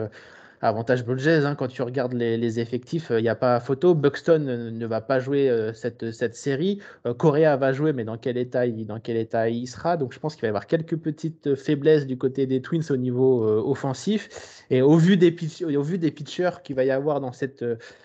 [0.68, 1.44] avantage Blue Jays.
[1.44, 3.94] Hein, quand tu regardes les, effectifs, il n'y a pas photo.
[3.94, 4.40] Buxton
[4.72, 6.80] ne va pas jouer cette, cette série.
[7.18, 10.18] Correa va jouer, mais dans quel état il, dans quel état il sera Donc je
[10.18, 14.64] pense qu'il va y avoir quelques petites faiblesses du côté des Twins au niveau offensif.
[14.70, 15.34] Et au vu des,
[15.76, 17.64] au vu des pitchers qu'il va y avoir dans cette,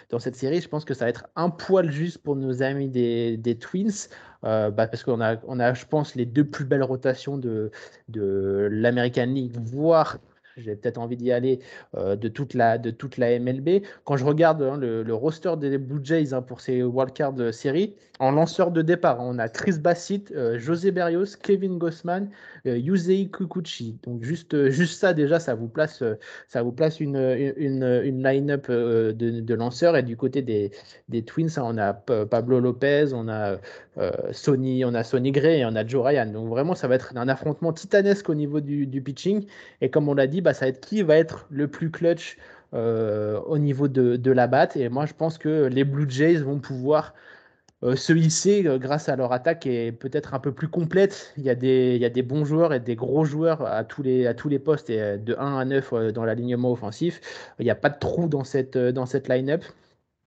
[0.09, 2.89] dans cette série, je pense que ça va être un poil juste pour nos amis
[2.89, 4.07] des, des Twins.
[4.43, 7.71] Euh, bah, parce qu'on a, on a, je pense, les deux plus belles rotations de,
[8.09, 10.19] de l'American League, voire
[10.57, 11.59] j'ai peut-être envie d'y aller
[11.95, 13.83] euh, de, toute la, de toute la MLB.
[14.03, 18.31] Quand je regarde hein, le, roster des Blue Jays hein, pour ces wildcard séries, en
[18.31, 22.29] lanceur de départ, on a Chris Bassett, euh, José Berrios, Kevin Gossman,
[22.65, 23.99] euh, Yusei Kukuchi.
[24.03, 26.03] Donc juste, euh, juste ça déjà, ça vous place,
[26.47, 27.17] ça vous place une,
[27.57, 29.95] une, une line-up de, lanceurs.
[29.97, 30.71] Et du côté des,
[31.09, 33.57] des Twins, hein, on a Pablo Lopez, on a
[34.31, 36.27] Sony, on a Sonny Gray et on a Joe Ryan.
[36.27, 39.45] Donc vraiment, ça va être un affrontement titanesque au niveau du, pitching.
[39.81, 42.37] Et comme on l'a dit, bah, ça va être qui va être le plus clutch
[42.73, 44.75] au niveau de, la batte.
[44.75, 47.13] Et moi, je pense que les Blue Jays vont pouvoir
[47.83, 51.33] euh, se hisser euh, grâce à leur attaque est peut-être un peu plus complète.
[51.37, 54.99] Il y, a des, bons joueurs et des gros joueurs à tous les, postes et
[54.99, 57.21] euh, de 1 à 9 dans l'alignement offensif.
[57.59, 59.63] Il n'y a pas de trou dans cette, dans cette line-up.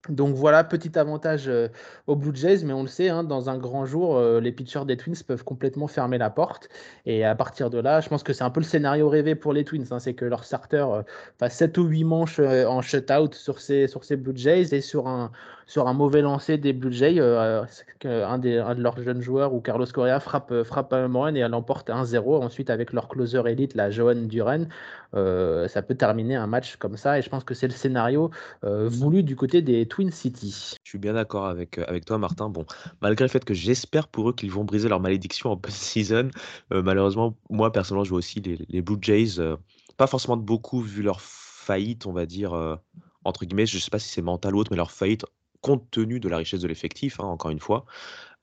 [0.08, 1.68] Donc voilà, petit avantage euh,
[2.06, 4.84] aux Blue Jays, mais on le sait, hein, dans un grand jour, euh, les pitchers
[4.86, 6.68] des Twins peuvent complètement fermer la porte.
[7.04, 9.52] Et à partir de là, je pense que c'est un peu le scénario rêvé pour
[9.52, 9.86] les Twins.
[9.90, 11.02] Hein, c'est que leur starter euh,
[11.38, 15.08] fasse 7 ou 8 manches en shutout sur ces, sur ces Blue Jays et sur
[15.08, 15.30] un,
[15.68, 19.60] sur un mauvais lancer des Blue Jays, un, des, un de leurs jeunes joueurs ou
[19.60, 22.42] Carlos Correa frappe, frappe un run et elle emporte 1-0.
[22.42, 24.64] Ensuite, avec leur closer élite, la Johan Duran,
[25.12, 27.20] ça peut terminer un match comme ça.
[27.20, 28.30] Et je pense que c'est le scénario
[28.62, 30.76] voulu du côté des Twin City.
[30.88, 32.48] Je suis bien d'accord avec, euh, avec toi, Martin.
[32.48, 32.64] Bon,
[33.02, 36.30] malgré le fait que j'espère pour eux qu'ils vont briser leur malédiction en post-season,
[36.72, 39.56] euh, malheureusement, moi, personnellement, je vois aussi les, Blue Jays, euh,
[39.96, 42.78] pas forcément de beaucoup vu leur faillite, on va dire,
[43.24, 45.26] entre guillemets, je ne sais pas si c'est mental ou autre, mais leur faillite
[45.60, 47.84] compte tenu de la richesse de l'effectif, hein, encore une fois.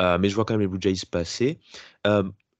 [0.01, 1.59] mais je vois quand même les Blue Jays passer.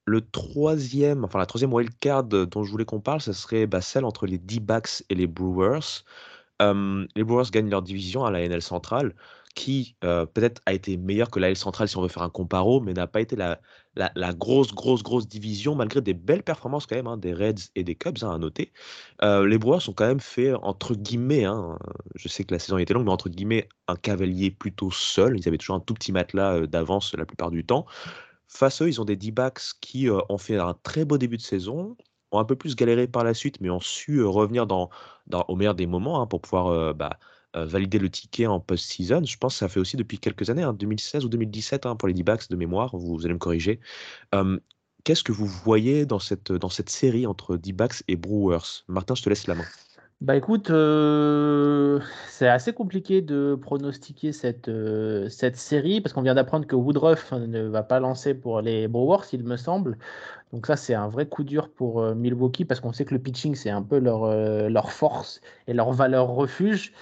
[0.08, 4.06] le troisième, enfin la troisième wildcard dont je voulais qu'on parle, ce serait bah, celle
[4.06, 6.04] entre les D-Backs et les Brewers
[6.62, 9.14] les Brewers gagnent leur division à la NL centrale,
[9.56, 12.82] qui peut-être a été meilleure que la L centrale si on veut faire un comparo,
[12.82, 13.60] mais n'a pas été la,
[13.96, 17.84] la, grosse, grosse, grosse division, malgré des belles performances quand même, hein, des Reds et
[17.84, 18.74] des Cubs hein, à noter.
[19.22, 21.80] les Brewers ont quand même fait, entre guillemets, hein,
[22.16, 25.40] je sais que la saison était longue, mais entre guillemets, un cavalier plutôt seul.
[25.40, 27.86] Ils avaient toujours un tout petit matelas d'avance la plupart du temps.
[28.48, 31.42] Face à eux, ils ont des D-backs qui ont fait un très beau début de
[31.42, 31.96] saison,
[32.32, 34.90] ont un peu plus galéré par la suite, mais ont su revenir dans,
[35.48, 37.18] au meilleur des moments pour pouvoir bah,
[37.56, 39.24] valider le ticket en post-season.
[39.24, 42.08] Je pense que ça fait aussi depuis quelques années, 2016 hein, ou 2017 hein, pour
[42.08, 43.80] les D-backs de mémoire, vous, allez me corriger.
[45.06, 48.84] Qu'est-ce que vous voyez dans cette, dans cette série entre D-backs et Brewers?
[48.88, 49.66] Martin, je te laisse la main.
[50.22, 50.72] Bah écoute,
[52.30, 54.72] c'est assez compliqué de pronostiquer cette,
[55.30, 59.26] cette série parce qu'on vient d'apprendre que Woodruff ne va pas lancer pour les Brewers,
[59.34, 60.00] il me semble.
[60.54, 63.54] Donc ça, c'est un vrai coup dur pour Milwaukee parce qu'on sait que le pitching,
[63.54, 64.26] c'est un peu leur,
[64.70, 66.94] leur force et leur valeur refuge.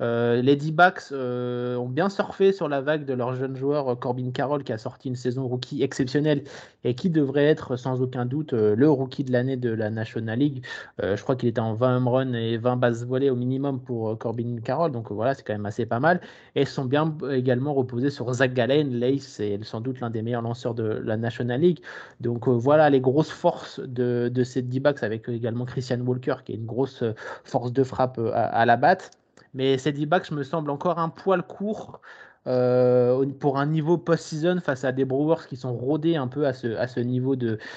[0.00, 3.94] Euh, les D-backs euh, ont bien surfé sur la vague de leur jeune joueur euh,
[3.94, 6.44] Corbin Carroll qui a sorti une saison rookie exceptionnelle
[6.84, 10.64] et qui devrait être sans aucun doute le rookie de l'année de la National League.
[11.00, 14.18] je crois qu'il était en 20 home runs et 20 bases volées au minimum pour
[14.18, 16.20] Corbin Carroll, donc voilà, c'est quand même assez pas mal.
[16.56, 20.42] Et sont bien également reposés sur Zach Gallen, Lace est sans doute l'un des meilleurs
[20.42, 21.80] lanceurs de la National League.
[22.20, 26.66] Donc voilà les grosses forces de, ces D-backs avec également Christian Walker qui est une
[26.66, 27.04] grosse
[27.44, 29.21] force de frappe à la batte.
[29.54, 32.00] Mais ces D-backs me semble encore un poil court
[32.48, 36.52] euh, pour un niveau post-season face à des Brewers qui sont rodés un peu à
[36.52, 37.36] ce, à ce niveau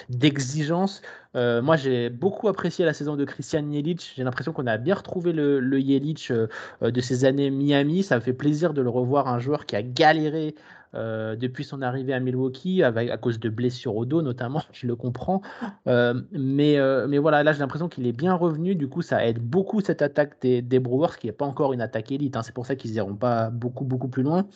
[0.09, 1.01] d'exigence.
[1.35, 4.13] Euh, moi, j'ai beaucoup apprécié la saison de Christian Yelich.
[4.15, 6.47] J'ai l'impression qu'on a bien retrouvé le, le Yelich euh,
[6.81, 8.01] de ces années Miami.
[8.01, 10.55] Ça me fait plaisir de le revoir, un joueur qui a galéré
[10.95, 14.95] euh, depuis son arrivée à Milwaukee, à cause de blessures au dos notamment, je le
[14.95, 15.41] comprends.
[15.87, 18.75] Euh, mais, euh, mais voilà, là j'ai l'impression qu'il est bien revenu.
[18.75, 21.81] Du coup, ça aide beaucoup cette attaque des, des Brewers, qui n'est pas encore une
[21.81, 22.35] attaque élite.
[22.35, 22.43] Hein.
[22.43, 24.47] C'est pour ça qu'ils n'iront pas beaucoup, beaucoup plus loin.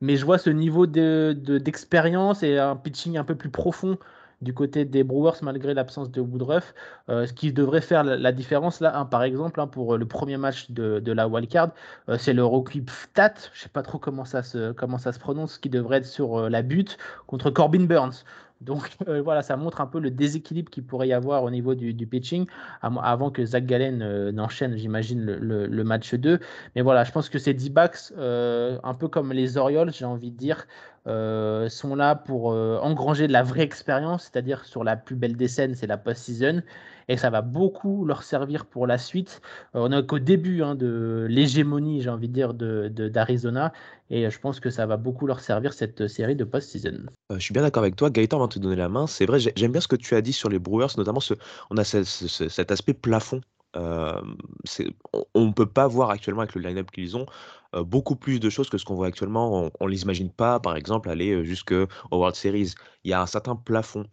[0.00, 3.98] Mais je vois ce niveau d'expérience de, et un pitching un peu plus profond
[4.42, 6.74] du côté des Brewers malgré l'absence de Woodruff.
[7.08, 10.36] Euh, ce qui devrait faire la, différence là, hein, par exemple, hein, pour le premier
[10.36, 11.70] match de, la wildcard,
[12.08, 15.18] euh, c'est le rookie Ftat, je sais pas trop comment ça se, comment ça se
[15.18, 18.24] prononce, qui devrait être sur euh, la butte contre Corbin Burns.
[18.62, 21.94] Donc voilà, ça montre un peu le déséquilibre qu'il pourrait y avoir au niveau du,
[22.06, 22.46] pitching
[22.80, 26.40] avant que Zach Gallen n'enchaîne, j'imagine, le, match 2.
[26.74, 30.38] Mais voilà, je pense que ces D-backs, un peu comme les Orioles, j'ai envie de
[30.38, 30.66] dire,
[31.06, 35.74] sont là pour engranger de la vraie expérience, c'est-à-dire sur la plus belle des scènes,
[35.74, 36.62] c'est la post-season
[37.08, 39.40] et ça va beaucoup leur servir pour la suite.
[39.74, 43.72] Euh, on n'est qu'au début hein, de l'hégémonie, j'ai envie de dire, d'Arizona,
[44.10, 47.06] de, et je pense que ça va beaucoup leur servir cette série de post-season.
[47.30, 49.06] Euh, je suis bien d'accord avec toi, Gaëtan, avant de te donner la main.
[49.06, 51.34] C'est vrai, j'aime bien ce que tu as dit sur les Brewers, notamment ce,
[51.70, 53.40] on a cet aspect plafond
[53.76, 57.26] on ne peut pas voir actuellement avec le line-up qu'ils ont
[57.74, 59.70] beaucoup plus de choses que ce qu'on voit actuellement.
[59.78, 62.72] On ne les imagine pas, par exemple, aller jusqu'au World Series.
[63.04, 64.06] Il y a un certain plafond.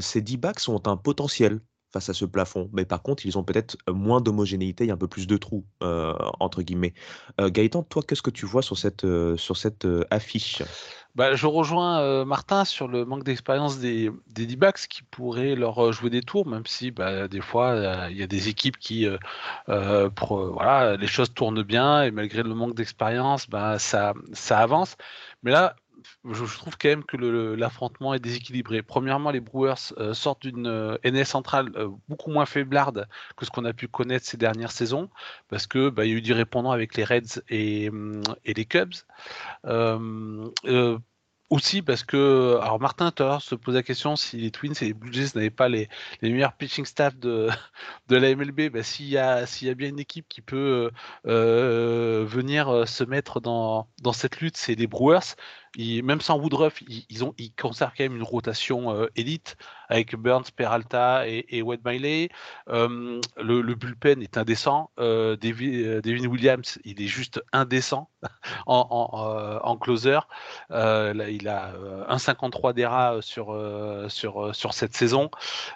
[0.00, 1.60] ces D-backs ont un potentiel
[1.92, 2.68] face à ce plafond.
[2.72, 6.62] Mais par contre, ils ont peut-être moins d'homogénéité et un peu plus de trous, entre
[6.62, 6.94] guillemets.
[7.40, 9.06] Gaëtan, toi, qu'est-ce que tu vois sur cette,
[9.36, 10.62] sur cette affiche?
[11.16, 16.10] Bah, je rejoins Martin sur le manque d'expérience des, des D-backs qui pourraient leur jouer
[16.10, 19.08] des tours, même si bah, des fois il y a des équipes qui,
[19.66, 24.96] voilà, les choses tournent bien et malgré le manque d'expérience, bah, ça, ça avance.
[25.42, 25.76] Mais là,
[26.24, 28.82] je, trouve quand même que l'affrontement est déséquilibré.
[28.82, 33.50] Premièrement, les Brewers euh, sortent d'une euh, NS centrale euh, beaucoup moins faiblarde que ce
[33.50, 35.10] qu'on a pu connaître ces dernières saisons,
[35.48, 37.90] parce que bah, il y a eu du répondant avec les Reds et,
[38.44, 38.94] et les Cubs
[41.50, 44.94] aussi parce que, alors Martin l'heure se pose la question si les Twins et les
[44.94, 45.88] Blue Jays n'avaient pas les,
[46.22, 47.48] meilleurs pitching staff de,
[48.10, 50.90] la MLB, bah, s'il y, a, bien une équipe qui peut
[51.26, 55.36] euh, venir euh, se mettre dans cette lutte, c'est les Brewers.
[55.76, 59.56] Même sans Woodruff, ils, ont, ils conservent quand même une rotation euh, élite
[59.88, 62.28] avec Burns, Peralta et, et Wade Miley.
[62.66, 64.90] le, le, bullpen est indécent.
[64.98, 68.08] Devin, Williams, il est juste indécent
[68.66, 70.18] en, en, closer.
[70.70, 71.72] Il a
[72.08, 73.54] 1,53 d'ERA sur,
[74.08, 75.30] sur, sur cette saison.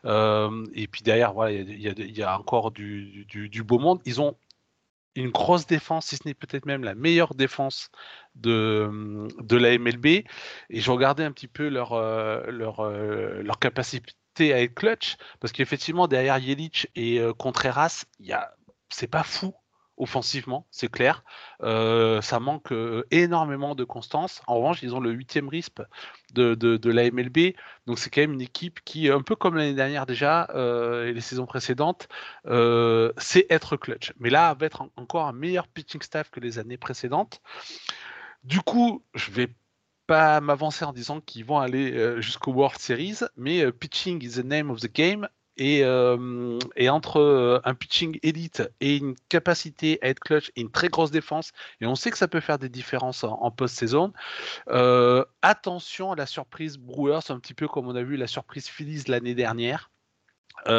[0.05, 4.01] et puis derrière, voilà, il y, a, encore du, du, beau monde.
[4.05, 4.37] Ils ont
[5.15, 7.91] une grosse défense, si ce n'est peut-être même la meilleure défense
[8.35, 10.07] de, de la MLB.
[10.07, 10.27] Et
[10.71, 11.95] je regardais un petit peu leur,
[12.51, 18.37] leur, leur capacité à être clutch, parce qu'effectivement, derrière Yelich et Contreras, il
[18.93, 19.55] c'est pas fou
[20.01, 21.23] offensivement, c'est clair.
[21.63, 24.41] Euh, ça manque euh, énormément de constance.
[24.47, 25.83] En revanche, ils ont le huitième RISP
[26.33, 27.55] de, de, la MLB.
[27.87, 31.13] Donc c'est quand même une équipe qui, un peu comme l'année dernière déjà, euh, et
[31.13, 32.09] les saisons précédentes,
[33.19, 34.13] sait être clutch.
[34.19, 37.43] Mais là, va être encore un meilleur pitching staff que les années précédentes.
[38.43, 39.49] Du coup, je vais
[40.07, 44.71] pas m'avancer en disant qu'ils vont aller jusqu'au World Series, mais pitching is the name
[44.71, 45.85] of the game et,
[46.89, 51.53] entre un pitching élite et une capacité à être clutch et une très grosse défense,
[51.81, 54.13] et on sait que ça peut faire des différences en, post-saison,
[55.43, 59.05] attention à la surprise Brewers, un petit peu comme on a vu la surprise Phillies
[59.09, 59.91] l'année dernière.
[60.67, 60.71] et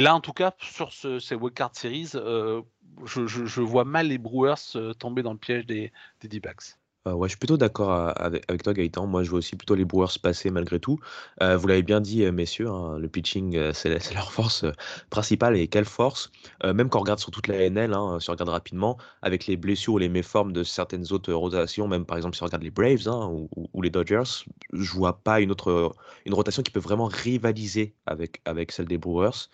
[0.00, 5.22] là, en tout cas, sur ce, ces Wildcard Series, je, vois mal les Brewers tomber
[5.22, 6.76] dans le piège des, des D-backs.
[7.08, 9.06] Euh, ouais, je suis plutôt d'accord avec toi, Gaëtan.
[9.06, 10.98] Moi, je vois aussi plutôt les Brewers passer malgré tout.
[11.42, 14.64] Euh, vous l'avez bien dit, euh, messieurs, hein, le pitching, c'est leur force
[15.10, 15.56] principale.
[15.56, 16.30] Et quelle force!
[16.64, 19.56] même quand on regarde sur toute la NL, hein, si on regarde rapidement, avec les
[19.56, 22.70] blessures ou les méformes de certaines autres rotations, même par exemple si on regarde les
[22.70, 23.28] Braves hein,
[23.72, 25.94] ou, les Dodgers, je vois pas une autre
[26.24, 29.48] une rotation qui peut vraiment rivaliser avec, avec celle des Brewers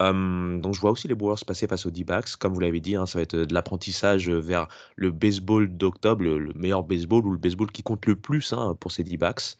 [0.00, 2.36] donc je vois aussi les Brewers passer face aux D-backs.
[2.36, 6.52] Comme vous l'avez dit, hein, ça va être de l'apprentissage vers le baseball d'octobre, le,
[6.54, 9.56] meilleur baseball ou le baseball qui compte le plus hein, pour ces D-backs.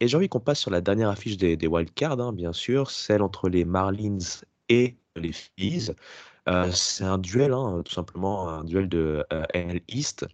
[0.00, 3.22] Et j'ai envie qu'on passe sur la dernière affiche des, wildcards, hein, bien sûr, celle
[3.22, 5.90] entre les Marlins et les Phillies.
[6.70, 7.52] C'est un duel,
[7.84, 10.26] tout simplement un duel de euh, NL East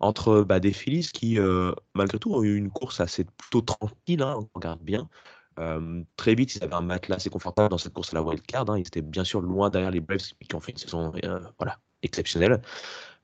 [0.00, 1.38] entre bah, des Phillies qui,
[1.94, 5.08] malgré tout, ont eu une course assez plutôt tranquille, on regarde bien
[6.16, 8.70] très vite, ils avaient un matelas assez confortable dans cette course à la wildcard.
[8.70, 8.78] Hein.
[8.78, 11.78] Ils étaient bien sûr loin derrière les Braves qui ont fait une saison euh, voilà,
[12.02, 12.60] exceptionnelle.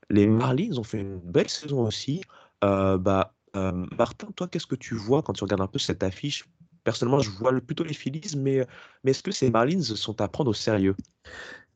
[0.09, 2.21] Les Marlins ont fait une belle saison aussi.
[2.63, 6.45] Euh, bah, Martin, toi, qu'est-ce que tu vois quand tu regardes un peu cette affiche?
[6.83, 8.65] Personnellement, je vois plutôt les Phillies, mais,
[9.03, 10.95] mais est-ce que ces Marlins sont à prendre au sérieux?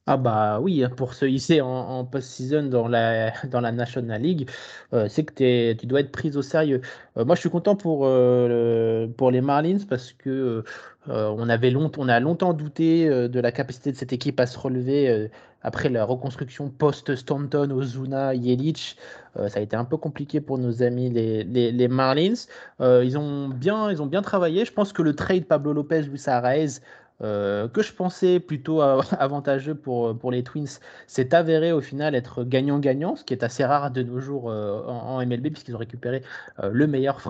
[0.08, 4.50] Ah bah oui, hein, pour se hisser en, post-season dans la, dans la National League,
[4.94, 6.82] euh, c'est que tu dois être pris au sérieux.
[7.18, 10.64] Euh, moi, je suis content pour, euh, pour les Marlins parce que
[11.08, 15.30] on, avait on a longtemps douté de la capacité de cette équipe à se relever
[15.64, 18.98] après la reconstruction post-Stanton, Ozuna, Yelich.
[19.36, 22.46] ça a été un peu compliqué pour nos amis les, les, Marlins.
[22.80, 24.64] ils, ont bien, ils ont bien travaillé.
[24.64, 26.82] Je pense que le trade Pablo Lopez, Luis Arraez,
[27.24, 28.82] euh, que je pensais plutôt
[29.20, 33.64] avantageux pour, pour les Twins, s'est avéré au final être gagnant-gagnant, ce qui est assez
[33.64, 36.24] rare de nos jours euh, en, MLB, puisqu'ils ont récupéré
[36.60, 37.22] euh, le meilleur,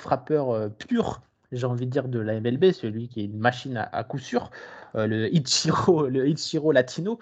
[0.00, 1.22] frappeur pur,
[1.52, 4.50] j'ai envie de dire, de la MLB, celui qui est une machine à, coup sûr,
[4.94, 7.18] le, Ichiro, le Ichiro Latino.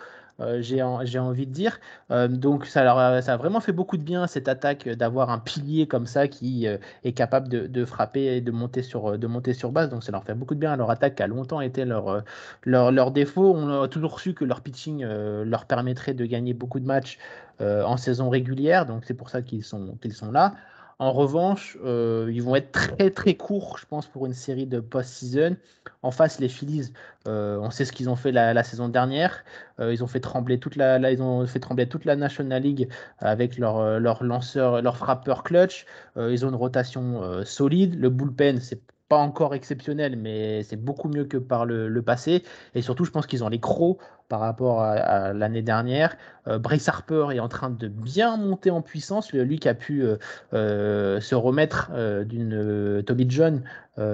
[0.60, 1.80] J'ai envie de dire.
[2.28, 5.86] donc ça, leur ça a vraiment fait beaucoup de bien cette attaque d'avoir un pilier
[5.86, 9.90] comme ça qui est capable de, frapper et de monter, sur, de monter sur base.
[9.90, 10.76] Donc ça leur fait beaucoup de bien.
[10.76, 12.22] Leur attaque a longtemps été leur,
[12.64, 13.54] leur, leur défaut.
[13.56, 17.18] On a toujours su que leur pitching leur permettrait de gagner beaucoup de matchs
[17.60, 18.86] en saison régulière.
[18.86, 20.54] Donc c'est pour ça qu'ils sont, qu'ils sont là.
[21.00, 24.80] En revanche, euh, ils vont être très très courts, je pense, pour une série de
[24.80, 25.56] post-season.
[26.02, 26.92] En face, les Phillies,
[27.28, 29.44] euh, on sait ce qu'ils ont fait la, saison dernière.
[29.78, 32.88] Euh, ils ont fait trembler toute la, National League
[33.18, 35.86] avec leur, leur lanceur, leur frappeur clutch.
[36.16, 37.94] ils ont une rotation solide.
[38.00, 42.42] Le bullpen, c'est pas encore exceptionnel, mais c'est beaucoup mieux que par le, passé.
[42.74, 43.98] Et surtout, je pense qu'ils ont les crocs
[44.28, 46.16] par rapport à, l'année dernière.
[46.46, 49.32] Euh, Bryce Harper est en train de bien monter en puissance.
[49.32, 50.16] Lui qui a pu euh,
[50.52, 51.90] euh, se remettre
[52.24, 53.62] d'une Toby John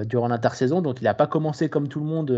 [0.07, 0.81] durant l'intersaison.
[0.81, 2.31] Donc il n'a pas commencé comme tout le monde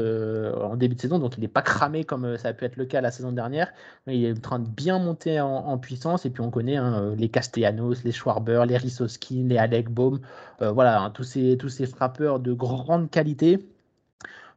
[0.60, 1.18] en début de saison.
[1.18, 3.72] Donc il n'est pas cramé comme ça a pu être le cas la saison dernière.
[4.06, 6.26] Mais il est en train de bien monter en, puissance.
[6.26, 10.20] Et puis on connaît hein, les Castellanos, les Schwarber, les Risoskin, les Alec Baum.
[10.60, 13.60] voilà, hein, tous, ces, tous ces frappeurs de grande qualité.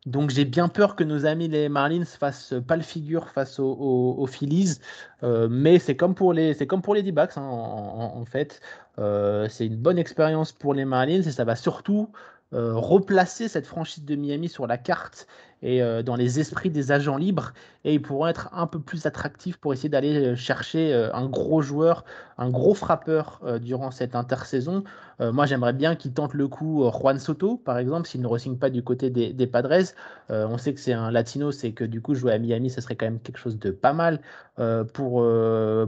[0.05, 4.27] Donc j'ai bien peur que nos amis les Marlins fassent pas le figure face aux,
[4.27, 4.79] Phillies,
[5.23, 8.61] euh, mais c'est comme pour les c'est comme pour les D-backs hein, en, fait.
[8.97, 12.09] Euh, c'est une bonne expérience pour les Marlins et ça va surtout
[12.51, 15.27] euh, replacer cette franchise de Miami sur la carte
[15.61, 19.05] et euh, dans les esprits des agents libres et ils pourront être un peu plus
[19.05, 22.05] attractifs pour essayer d'aller euh, chercher un gros joueur,
[22.39, 24.83] un gros frappeur durant cette intersaison.
[25.19, 28.71] moi, j'aimerais bien qu'ils tentent le coup Juan Soto, par exemple, s'il ne re pas
[28.71, 29.93] du côté des, Padres.
[30.29, 32.95] on sait que c'est un latino, c'est que du coup, jouer à Miami, ce serait
[32.95, 34.21] quand même quelque chose de pas mal
[34.93, 35.25] pour,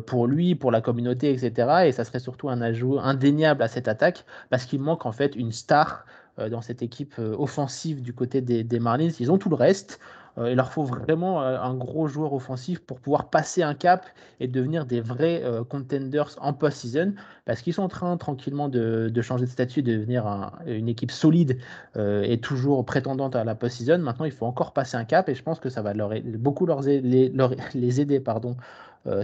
[0.05, 1.85] pour lui, pour la communauté, etc.
[1.85, 5.35] Et ça serait surtout un ajout indéniable à cette attaque parce qu'il manque en fait
[5.37, 6.05] une star
[6.37, 9.09] dans cette équipe euh, offensive du côté des, Marlins.
[9.19, 9.99] Ils ont tout le reste.
[10.37, 14.05] Euh, il leur faut vraiment un gros joueur offensif pour pouvoir passer un cap
[14.39, 19.43] et devenir des vrais contenders en post-season parce qu'ils sont en train tranquillement de, changer
[19.43, 21.57] de statut, de devenir une équipe solide
[21.97, 23.97] et toujours prétendante à la post-season.
[23.97, 26.65] Maintenant, il faut encore passer un cap et je pense que ça va leur, beaucoup
[26.65, 28.55] leur, les, aider pardon,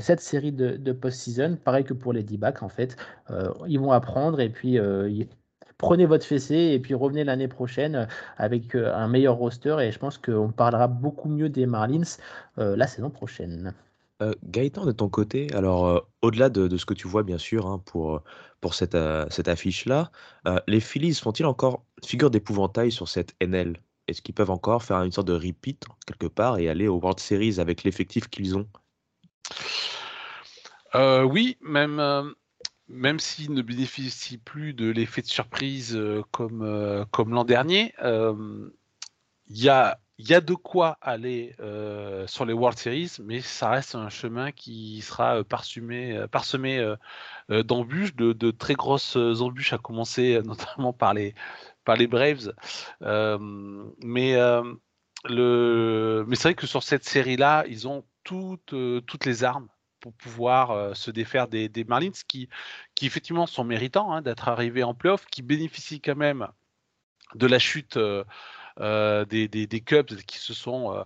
[0.01, 1.57] cette série de, post-season.
[1.63, 2.97] Pareil que pour les D-backs, en fait.
[3.65, 4.77] ils vont apprendre et puis
[5.77, 8.05] prenez votre fessée et puis revenez l'année prochaine euh,
[8.37, 9.77] avec euh, un meilleur roster.
[9.81, 12.17] Et je pense qu'on parlera beaucoup mieux des Marlins
[12.57, 13.73] euh, la saison prochaine.
[14.45, 18.23] Gaëtan, de ton côté, alors au-delà de, ce que tu vois bien sûr hein, pour,
[18.61, 18.97] pour cette,
[19.29, 20.09] cette affiche-là,
[20.65, 25.11] les Phillies font-ils encore figure d'épouvantail sur cette NL Est-ce qu'ils peuvent encore faire une
[25.11, 28.67] sorte de repeat quelque part et aller aux World Series avec l'effectif qu'ils ont?
[30.95, 32.33] Oui, même
[32.89, 37.93] même s'il ne bénéficie plus de l'effet de surprise euh, comme, euh, comme l'an dernier,
[38.01, 38.69] euh,
[39.49, 41.55] il y, a, de quoi aller
[42.27, 46.21] sur les World Series, mais ça reste un chemin qui sera parsemé,
[47.49, 51.33] d'embûches, de, très grosses embûches, à commencer notamment par les,
[51.85, 52.51] Braves.
[52.99, 54.35] mais
[55.29, 59.69] mais c'est vrai que sur cette série-là, ils ont toutes les armes
[60.11, 62.49] pouvoir se défaire des, Marlins qui,
[63.01, 66.47] effectivement sont méritants hein, d'être arrivés en playoff, qui bénéficient quand même
[67.35, 67.97] de la chute
[68.77, 71.03] des, des, Cubs qui se sont euh,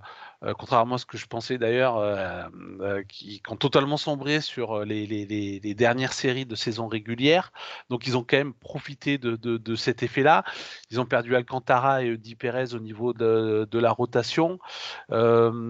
[0.58, 2.44] contrairement à ce que je pensais d'ailleurs, euh,
[2.82, 7.52] euh, qui, ont totalement sombré sur les, dernières séries de saison régulière.
[7.90, 10.44] Donc ils ont quand même profité de, cet effet-là.
[10.90, 14.60] Ils ont perdu Alcantara et Di Perez au niveau de, la rotation.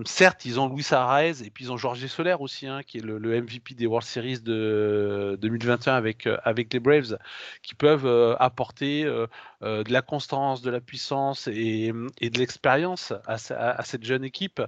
[0.05, 3.01] certes, ils ont Luis Arraez et puis ils ont Jorge Soler aussi, hein, qui est
[3.01, 7.17] le, MVP des World Series de 2021 avec, avec les Braves,
[7.61, 14.24] qui peuvent apporter de la constance, de la puissance et, de l'expérience à, cette jeune
[14.24, 14.61] équipe.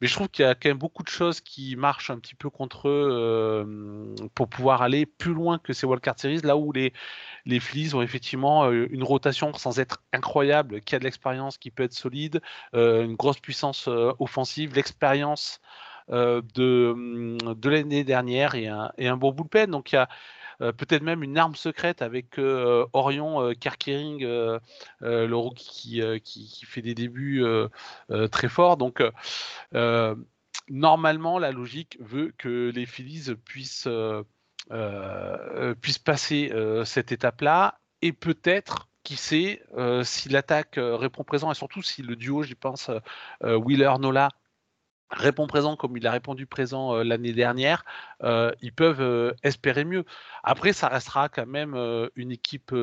[0.00, 2.34] Mais je trouve qu'il y a quand même beaucoup de choses qui marchent un petit
[2.34, 6.72] peu contre eux euh, pour pouvoir aller plus loin que ces Wildcard Series, là où
[6.72, 6.92] les,
[7.46, 11.70] les Phillies ont effectivement euh, une rotation sans être incroyable, qui a de l'expérience, qui
[11.70, 12.40] peut être solide,
[12.74, 13.88] euh, une grosse puissance
[14.18, 15.60] offensive, l'expérience
[16.08, 19.70] de, de l'année dernière et un, et un bon bullpen.
[19.70, 20.08] Donc il y a
[20.60, 24.22] peut-être même une arme secrète avec euh, Orion euh, Kerkering,
[25.00, 27.44] le qui, fait des débuts
[28.30, 28.76] très forts.
[28.76, 29.02] Donc,
[30.68, 33.88] normalement, la logique veut que les Phillies puissent,
[35.80, 36.52] puissent passer
[36.84, 39.62] cette étape-là et peut-être qui sait
[40.04, 42.90] si l'attaque répond présent et surtout si le duo, j'y pense,
[43.42, 44.28] Wheeler-Nola
[45.10, 47.84] répond présent comme il a répondu présent euh, l'année dernière,
[48.22, 50.04] euh, ils peuvent euh, espérer mieux.
[50.42, 51.74] Après, ça restera quand même
[52.16, 52.74] une équipe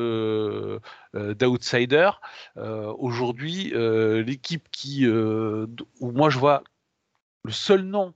[1.14, 2.20] d'outsiders.
[2.56, 6.62] Aujourd'hui, l'équipe qui, où moi je vois
[7.44, 8.14] le seul nom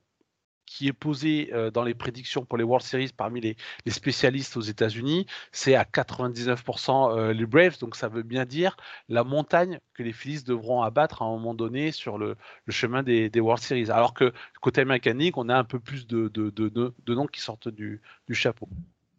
[0.73, 3.57] qui est posé euh, dans les prédictions pour les World Series parmi les,
[3.89, 7.79] spécialistes aux États-Unis, c'est à 99% euh, les Braves.
[7.79, 8.77] Donc ça veut bien dire
[9.11, 12.37] la montagne que les Phillies devront abattre à un moment donné sur le,
[12.69, 13.91] chemin des, World Series.
[13.91, 18.01] Alors que côté League, on a un peu plus de, de, noms qui sortent du,
[18.31, 18.67] chapeau.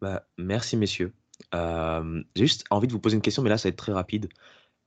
[0.00, 1.12] Bah, merci messieurs.
[1.54, 3.92] Euh, j'ai juste envie de vous poser une question, mais là ça va être très
[3.92, 4.28] rapide.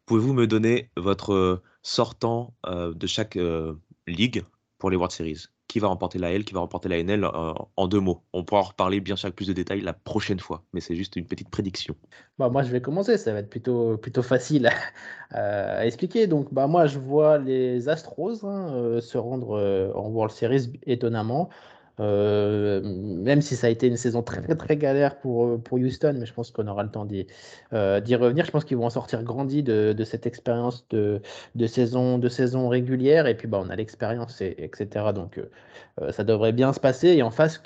[0.05, 3.37] Pouvez-vous me donner votre sortant de chaque
[4.05, 4.43] ligue
[4.77, 5.47] pour les World Series?
[5.77, 8.23] Qui va remporter la L, qui va remporter la NL euh, en deux mots.
[8.33, 10.95] On pourra en reparler bien sûr avec plus de détails la prochaine fois, mais c'est
[10.95, 11.95] juste une petite prédiction.
[12.39, 14.71] Bah, moi, je vais commencer, ça va être plutôt, plutôt facile
[15.29, 16.25] à, expliquer.
[16.25, 20.73] Donc, bah, moi, je vois les Astros hein, euh, se rendre euh, en World Series
[20.87, 21.49] étonnamment.
[21.99, 26.15] Euh, même si ça a été une saison très très, galère pour, euh, pour Houston,
[26.19, 27.25] mais je pense qu'on aura le temps d'y
[27.73, 28.45] euh, revenir.
[28.45, 31.21] Je pense qu'ils vont en sortir grandis de, cette expérience de,
[31.65, 33.25] saison, de saison régulière.
[33.27, 35.05] Et puis bah, on a l'expérience, etc.
[35.13, 35.41] Donc
[36.11, 37.09] ça devrait bien se passer.
[37.09, 37.61] Et en face,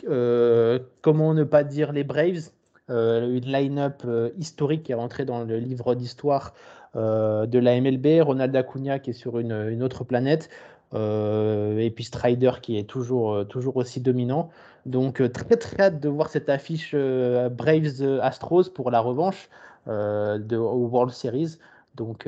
[1.01, 2.49] comment ne pas dire les Braves?
[2.89, 4.03] Une line-up
[4.37, 6.53] historique qui est rentrée dans le livre d'histoire
[6.95, 8.21] de la MLB.
[8.21, 10.49] Ronald Acuna qui est sur une autre planète.
[10.93, 14.49] Euh, et puis Strider qui est toujours, euh, toujours aussi dominant.
[14.85, 19.49] Donc euh, très très hâte de voir cette affiche Braves Astros pour la revanche
[19.87, 21.57] de World Series.
[21.95, 22.27] Donc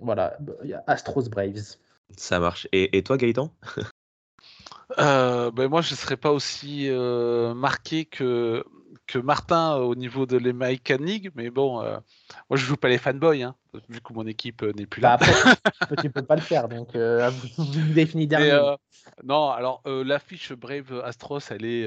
[0.00, 0.36] voilà,
[0.86, 1.76] Astros Braves.
[2.16, 2.68] Ça marche.
[2.72, 3.50] Et, et toi Gaëtan?
[4.98, 8.64] Ben moi je ne serais pas aussi marqué que
[9.06, 11.96] que Martin au niveau de l'American League, mais bon, euh,
[12.48, 13.54] moi je joue pas les fanboys, hein,
[13.88, 15.16] vu que mon équipe euh, n'est plus là.
[15.16, 18.76] Bah après, tu peux pas le faire, donc euh, vous, vous définissez dernier.
[19.24, 21.86] non, alors l'affiche Brave Astros, elle est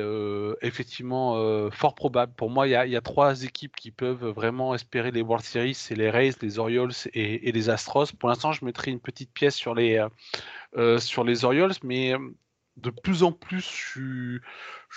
[0.62, 2.34] effectivement fort probable.
[2.36, 5.96] Pour moi, il y, a trois équipes qui peuvent vraiment espérer les World Series, c'est
[5.96, 8.12] les Rays, les Orioles et, et, les Astros.
[8.12, 10.06] Pour l'instant, je mettrai une petite pièce sur les
[11.00, 12.16] sur les Orioles, mais
[12.78, 14.40] de plus en plus, je,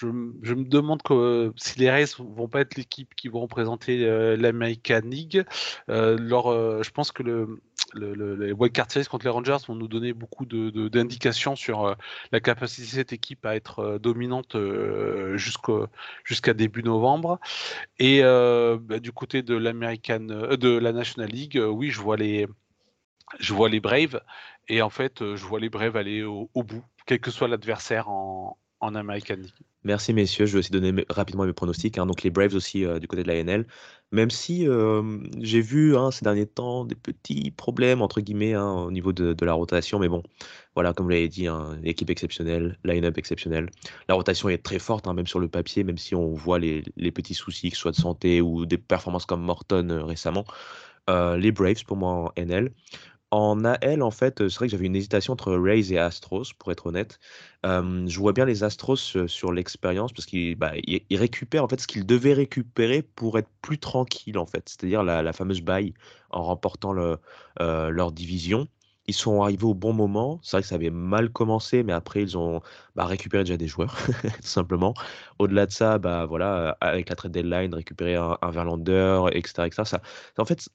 [0.06, 5.02] me demande que, si les Rays vont pas être l'équipe qui vont représenter euh, l'American
[5.04, 5.44] League.
[5.88, 7.60] Euh, euh, je pense que le,
[7.94, 11.96] les Wildcard Series contre les Rangers vont nous donner beaucoup d'indications sur
[12.32, 14.56] la capacité de cette équipe à être dominante
[15.36, 17.40] jusqu'à début novembre.
[17.98, 22.46] Et bah, du côté de l'American, de la National League, oui, je vois les
[23.40, 24.20] je Braves
[24.68, 28.58] et en fait, je vois les Braves aller au bout quel que soit l'adversaire en,
[28.80, 29.38] en American.
[29.84, 31.98] Merci messieurs, je vais aussi donner rapidement mes pronostics.
[31.98, 32.06] Hein.
[32.06, 33.66] Donc les Braves aussi euh, du côté de la NL.
[34.10, 35.02] Même si euh,
[35.40, 39.44] j'ai vu hein, ces derniers temps des petits problèmes entre guillemets hein, au niveau de,
[39.44, 40.22] la rotation, mais bon,
[40.74, 41.46] voilà, comme vous l'avez dit,
[41.84, 43.70] équipe exceptionnelle, line-up exceptionnelle.
[44.08, 47.34] La rotation est très forte, même sur le papier, même si on voit les, petits
[47.34, 50.44] soucis, que ce soit de santé ou des performances comme Morton euh, récemment.
[51.08, 52.72] les Braves pour moi en NL.
[53.30, 56.72] En AL, en fait, c'est vrai que j'avais une hésitation entre Rays et Astros, pour
[56.72, 57.18] être honnête.
[57.64, 60.72] je vois bien les Astros sur l'expérience parce qu'ils bah,
[61.10, 65.32] récupèrent en fait ce qu'ils devaient récupérer pour être plus tranquilles, en fait, c'est-à-dire la,
[65.34, 65.92] fameuse baille
[66.30, 67.18] en remportant le,
[67.58, 68.66] leur division.
[69.08, 70.38] Ils sont arrivés au bon moment.
[70.42, 72.60] C'est vrai que ça avait mal commencé, mais après ils ont
[72.94, 74.94] bah, récupéré déjà des joueurs, tout simplement.
[75.38, 79.84] Au-delà de ça, bah voilà, avec la trade deadline, récupérer un, Verlander, etc., etc.
[79.84, 80.02] Ça,
[80.38, 80.68] en fait,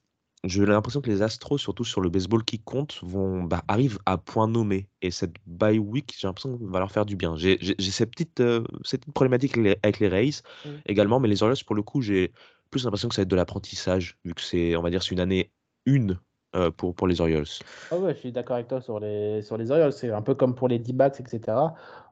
[0.44, 4.18] j'ai l'impression que les Astros, surtout sur le baseball qui compte, vont, bah, arrivent à
[4.18, 4.88] point nommé.
[5.02, 7.34] Et cette bye week, j'ai l'impression que va leur faire du bien.
[7.36, 10.68] J'ai cette petite, euh, cette petite problématique avec les Rays mmh.
[10.86, 12.32] également, mais les Orioles, pour le coup, j'ai
[12.70, 15.12] plus l'impression que ça va être de l'apprentissage, vu que c'est, on va dire, c'est
[15.12, 15.50] une année
[15.86, 16.18] une
[16.56, 17.46] euh, pour, pour les Orioles.
[17.90, 19.92] Ah ouais, je suis d'accord avec toi sur les, sur les Orioles.
[19.92, 21.40] C'est un peu comme pour les D-backs, etc.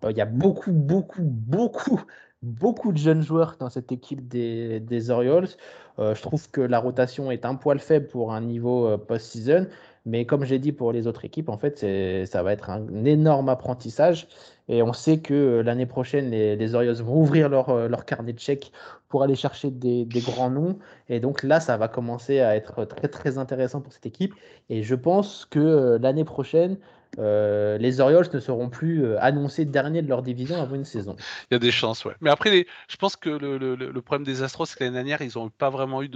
[0.05, 2.01] Euh, il y a beaucoup, beaucoup, beaucoup
[2.43, 5.49] beaucoup de jeunes joueurs dans cette équipe des, Orioles.
[5.99, 9.66] Euh, je trouve que la rotation est un poil faible pour un niveau euh, post-season.
[10.05, 11.78] Mais comme j'ai dit pour les autres équipes, en fait,
[12.26, 14.26] ça va être un énorme apprentissage.
[14.68, 18.32] Et on sait que euh, l'année prochaine, les, les, Orioles vont ouvrir leur, leur carnet
[18.32, 18.72] de chèques
[19.09, 20.78] pour aller chercher des, des, grands noms.
[21.09, 24.34] Et donc là, ça va commencer à être très, très intéressant pour cette équipe.
[24.70, 26.78] Et je pense que l'année prochaine,
[27.18, 31.16] euh, les Orioles ne seront plus euh, annoncés derniers de leur division avant une saison.
[31.50, 32.14] Il y a des chances, ouais.
[32.20, 35.50] Mais après, je pense que le, problème des Astros, c'est que l'année dernière, ils n'ont
[35.50, 36.10] pas vraiment eu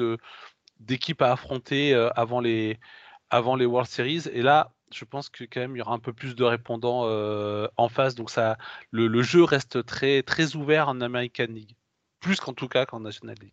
[0.81, 2.79] d'équipe à affronter euh, avant, les,
[3.31, 4.25] avant les World Series.
[4.33, 7.05] Et là, je pense que quand même, il y aura un peu plus de répondants
[7.77, 8.15] en face.
[8.15, 8.57] Donc ça,
[8.91, 11.77] le, jeu reste très, très ouvert en American League.
[12.21, 13.53] Plus qu'en tout cas qu'en National League.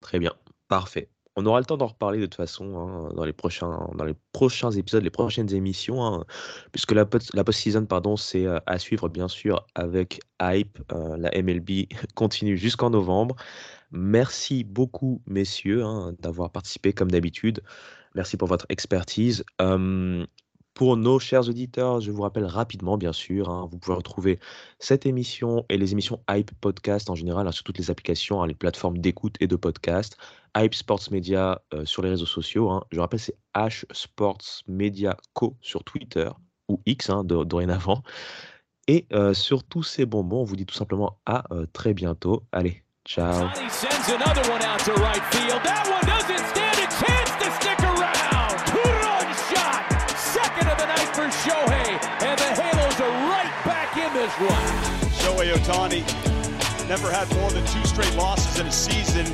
[0.00, 0.32] Très bien,
[0.68, 1.08] parfait.
[1.40, 5.08] On aura le temps d'en reparler de toute façon hein, dans, les prochains, épisodes, les
[5.08, 6.24] prochaines émissions, hein,
[6.70, 7.86] puisque la, post-season,
[8.18, 10.78] c'est euh, à suivre bien sûr avec Hype.
[10.92, 13.36] Euh, la MLB continue jusqu'en novembre.
[13.90, 17.62] Merci beaucoup, messieurs, hein, d'avoir participé comme d'habitude.
[18.14, 19.42] Merci pour votre expertise.
[20.74, 24.38] Pour nos chers auditeurs, je vous rappelle rapidement, bien sûr, hein, vous pouvez retrouver
[24.78, 28.46] cette émission et les émissions Hype Podcast en général hein, sur toutes les applications, hein,
[28.46, 30.16] les plateformes d'écoute et de podcast.
[30.56, 32.82] Hype Sports Media euh, sur les réseaux sociaux.
[32.90, 36.30] Je rappelle, c'est H Sports Media Co sur Twitter
[36.68, 38.02] ou X dorénavant.
[38.86, 42.42] Et euh, sur tous ces bonbons, on vous dit tout simplement à euh, très bientôt.
[42.52, 43.48] Allez, ciao.
[51.10, 54.50] Shohei and the Halos are right back in this one.
[55.18, 56.04] Shohei Otani
[56.88, 59.26] never had more than two straight losses in a season,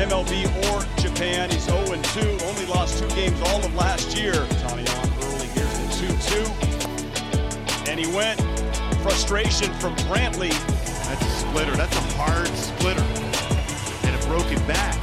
[0.00, 1.50] MLB or Japan.
[1.50, 4.32] He's 0-2, only lost two games all of last year.
[4.32, 7.88] Otani on early, here's the 2-2.
[7.88, 8.40] And he went,
[9.02, 10.52] frustration from Brantley.
[11.06, 13.04] That's a splitter, that's a hard splitter.
[14.04, 14.96] And a broken back.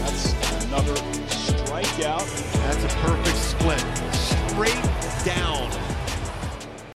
[0.00, 0.32] That's
[0.64, 0.94] another
[1.26, 2.53] strikeout.
[2.64, 3.80] That's a perfect split.
[4.14, 4.82] Straight
[5.24, 5.70] down